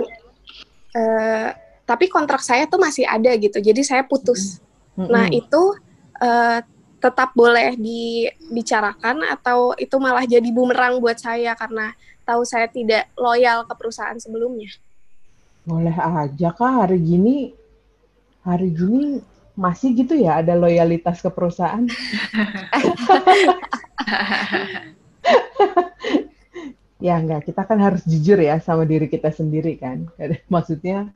uh, 0.95 1.49
tapi 1.86 2.10
kontrak 2.10 2.41
saya 2.41 2.66
tuh 2.66 2.82
masih 2.82 3.06
ada 3.06 3.32
gitu, 3.38 3.62
jadi 3.62 3.82
saya 3.86 4.03
putus. 4.03 4.64
Mm-hmm. 4.95 5.10
Nah 5.12 5.26
itu 5.30 5.64
uh, 6.24 6.60
tetap 7.03 7.38
boleh 7.38 7.78
dibicarakan 7.78 9.30
atau 9.30 9.78
itu 9.78 9.93
malah 10.01 10.26
jadi 10.26 10.49
bumerang 10.49 10.97
buat 10.97 11.22
saya 11.22 11.53
karena 11.53 11.93
tahu 12.26 12.41
saya 12.41 12.66
tidak 12.66 13.14
loyal 13.14 13.62
ke 13.70 13.74
perusahaan 13.78 14.18
sebelumnya. 14.18 14.74
Boleh 15.66 15.93
aja 15.93 16.49
kak 16.49 16.72
hari 16.82 16.97
gini 16.97 17.53
hari 18.45 18.70
gini 18.70 19.22
masih 19.56 19.95
gitu 19.95 20.20
ya 20.20 20.43
ada 20.43 20.53
loyalitas 20.60 21.24
ke 21.24 21.32
perusahaan. 21.32 21.88
ya 26.99 27.16
enggak, 27.20 27.47
kita 27.47 27.64
kan 27.64 27.80
harus 27.80 28.03
jujur 28.03 28.39
ya 28.39 28.60
sama 28.60 28.84
diri 28.84 29.08
kita 29.08 29.32
sendiri 29.32 29.80
kan. 29.80 30.12
Maksudnya 30.53 31.10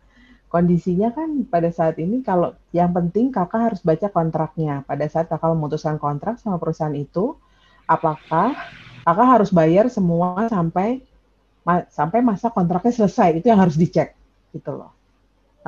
kondisinya 0.50 1.14
kan 1.14 1.46
pada 1.46 1.70
saat 1.70 2.00
ini 2.02 2.24
kalau 2.26 2.56
yang 2.72 2.96
penting 2.96 3.30
kakak 3.30 3.76
harus 3.76 3.82
baca 3.84 4.08
kontraknya. 4.08 4.88
Pada 4.88 5.06
saat 5.12 5.28
kakak 5.28 5.52
memutuskan 5.52 6.00
kontrak 6.00 6.40
sama 6.40 6.56
perusahaan 6.58 6.96
itu, 6.96 7.36
apakah 7.86 8.56
kakak 9.04 9.28
harus 9.28 9.52
bayar 9.52 9.92
semua 9.92 10.48
sampai 10.48 11.04
sampai 11.92 12.20
masa 12.24 12.48
kontraknya 12.50 12.96
selesai. 12.96 13.44
Itu 13.44 13.52
yang 13.52 13.60
harus 13.60 13.76
dicek 13.76 14.16
gitu 14.56 14.74
loh. 14.74 14.99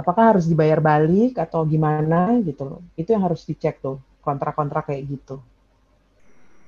Apakah 0.01 0.35
harus 0.35 0.49
dibayar 0.49 0.81
balik 0.81 1.37
atau 1.37 1.61
gimana 1.63 2.41
gitu 2.41 2.65
loh. 2.65 2.81
Itu 2.97 3.13
yang 3.13 3.23
harus 3.29 3.45
dicek 3.45 3.79
tuh 3.79 4.01
kontrak-kontrak 4.25 4.89
kayak 4.89 5.05
gitu. 5.05 5.37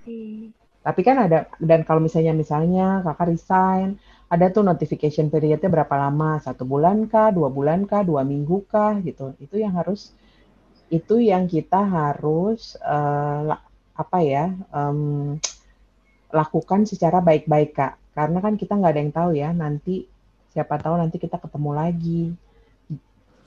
Hmm. 0.05 0.53
Tapi 0.83 1.01
kan 1.01 1.17
ada 1.25 1.47
dan 1.57 1.81
kalau 1.87 2.03
misalnya 2.03 2.35
misalnya 2.35 3.01
kakak 3.01 3.33
resign, 3.33 3.97
ada 4.27 4.51
tuh 4.51 4.61
notification 4.61 5.31
periodnya 5.33 5.71
berapa 5.71 5.95
lama, 5.95 6.37
satu 6.43 6.67
bulan 6.67 7.07
kah, 7.07 7.31
dua 7.31 7.49
bulan 7.49 7.87
kah, 7.89 8.03
dua 8.05 8.21
minggu 8.21 8.67
kah 8.67 8.99
gitu. 9.01 9.33
Itu 9.41 9.57
yang 9.57 9.73
harus 9.79 10.13
itu 10.91 11.23
yang 11.23 11.49
kita 11.49 11.81
harus 11.81 12.77
uh, 12.83 13.57
apa 13.93 14.17
ya 14.21 14.53
um, 14.69 15.39
lakukan 16.29 16.85
secara 16.85 17.23
baik-baik 17.23 17.73
kak. 17.73 17.93
Karena 18.13 18.43
kan 18.43 18.53
kita 18.59 18.77
nggak 18.77 18.91
ada 18.93 19.01
yang 19.01 19.13
tahu 19.15 19.31
ya 19.33 19.49
nanti 19.55 20.13
Siapa 20.53 20.77
tahu 20.77 21.01
nanti 21.01 21.17
kita 21.17 21.41
ketemu 21.41 21.71
lagi. 21.73 22.21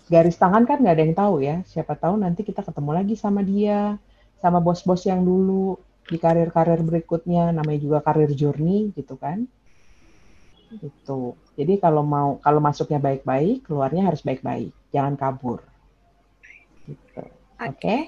Garis 0.07 0.39
tangan 0.39 0.63
kan 0.63 0.79
nggak 0.79 0.95
ada 0.95 1.03
yang 1.03 1.17
tahu 1.19 1.35
ya. 1.43 1.57
Siapa 1.67 1.99
tahu 1.99 2.15
nanti 2.23 2.47
kita 2.47 2.63
ketemu 2.63 2.91
lagi 2.95 3.15
sama 3.19 3.43
dia, 3.43 3.99
sama 4.39 4.63
bos-bos 4.63 5.03
yang 5.03 5.27
dulu 5.27 5.79
di 6.07 6.17
karir-karir 6.17 6.79
berikutnya. 6.87 7.51
Namanya 7.51 7.81
juga 7.83 7.99
karir 8.03 8.31
journey 8.31 8.95
gitu 8.95 9.19
kan. 9.19 9.51
Itu. 10.79 11.35
Jadi 11.59 11.83
kalau 11.83 12.07
mau 12.07 12.39
kalau 12.39 12.63
masuknya 12.63 13.03
baik-baik, 13.03 13.67
keluarnya 13.67 14.07
harus 14.07 14.23
baik-baik. 14.23 14.71
Jangan 14.95 15.19
kabur. 15.19 15.67
Gitu. 16.87 17.23
Oke. 17.59 17.75
Okay? 17.75 18.01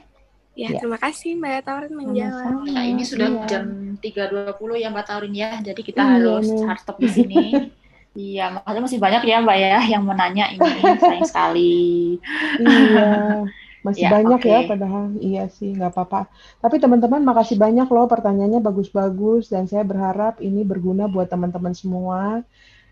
Ya, 0.58 0.74
ya, 0.74 0.82
terima 0.82 0.98
kasih 0.98 1.38
Mbak 1.38 1.70
Taurin 1.70 1.94
menjawab. 1.94 2.66
Nah, 2.66 2.82
ini 2.82 3.06
sudah 3.06 3.30
iya. 3.30 3.46
jam 3.46 3.94
3.20 4.02 4.58
ya 4.82 4.90
Mbak 4.90 5.06
Taurin 5.06 5.34
ya. 5.34 5.50
Jadi 5.62 5.86
kita 5.86 6.02
iya, 6.02 6.10
harus 6.18 6.50
hard 6.66 6.80
stop 6.82 6.98
di 6.98 7.06
sini. 7.06 7.46
Iya, 8.16 8.44
makanya 8.56 8.80
masih 8.88 9.00
banyak 9.00 9.22
ya 9.28 9.36
Mbak 9.44 9.58
ya 9.58 9.80
yang 9.92 10.04
menanya 10.06 10.44
ini 10.52 10.60
sayang 11.02 11.28
sekali. 11.28 12.16
Iya, 12.60 13.10
masih 13.86 14.04
ya, 14.04 14.10
banyak 14.10 14.40
okay. 14.42 14.52
ya 14.52 14.60
padahal 14.66 15.04
iya 15.20 15.44
sih 15.52 15.76
nggak 15.76 15.92
apa-apa. 15.92 16.26
Tapi 16.58 16.76
teman-teman 16.80 17.22
makasih 17.22 17.60
banyak 17.60 17.86
loh 17.86 18.06
pertanyaannya 18.08 18.60
bagus-bagus 18.64 19.52
dan 19.52 19.68
saya 19.68 19.84
berharap 19.84 20.40
ini 20.42 20.64
berguna 20.64 21.06
buat 21.06 21.28
teman-teman 21.28 21.76
semua. 21.76 22.42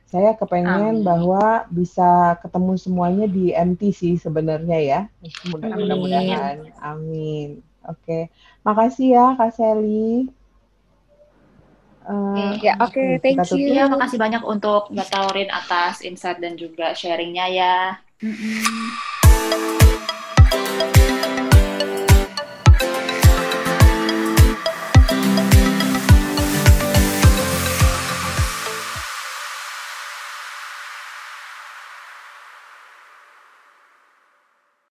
Saya 0.07 0.39
kepengen 0.39 1.03
Amin. 1.03 1.07
bahwa 1.07 1.67
bisa 1.67 2.39
ketemu 2.39 2.79
semuanya 2.79 3.27
di 3.27 3.51
MT 3.51 3.91
sih 3.91 4.15
sebenarnya 4.15 4.79
ya. 4.79 5.01
Mudah-mudahan. 5.51 6.71
Amin. 6.79 7.67
Oke. 7.83 8.31
Makasih 8.63 9.19
ya 9.19 9.27
Kak 9.35 9.59
Sally. 9.59 10.31
Uh, 12.07 12.55
ya, 12.63 12.79
oke, 12.79 12.95
okay, 12.95 13.19
thank 13.19 13.43
you. 13.51 13.75
Ya, 13.75 13.91
makasih 13.91 14.15
banyak 14.15 14.47
untuk 14.47 14.95
Mbak 14.95 15.09
Taurin 15.11 15.51
atas 15.51 16.07
insight 16.07 16.39
dan 16.39 16.55
juga 16.55 16.95
sharingnya 16.95 17.51
ya. 17.51 17.77
Mm 18.23 18.31
-mm. 18.31 19.16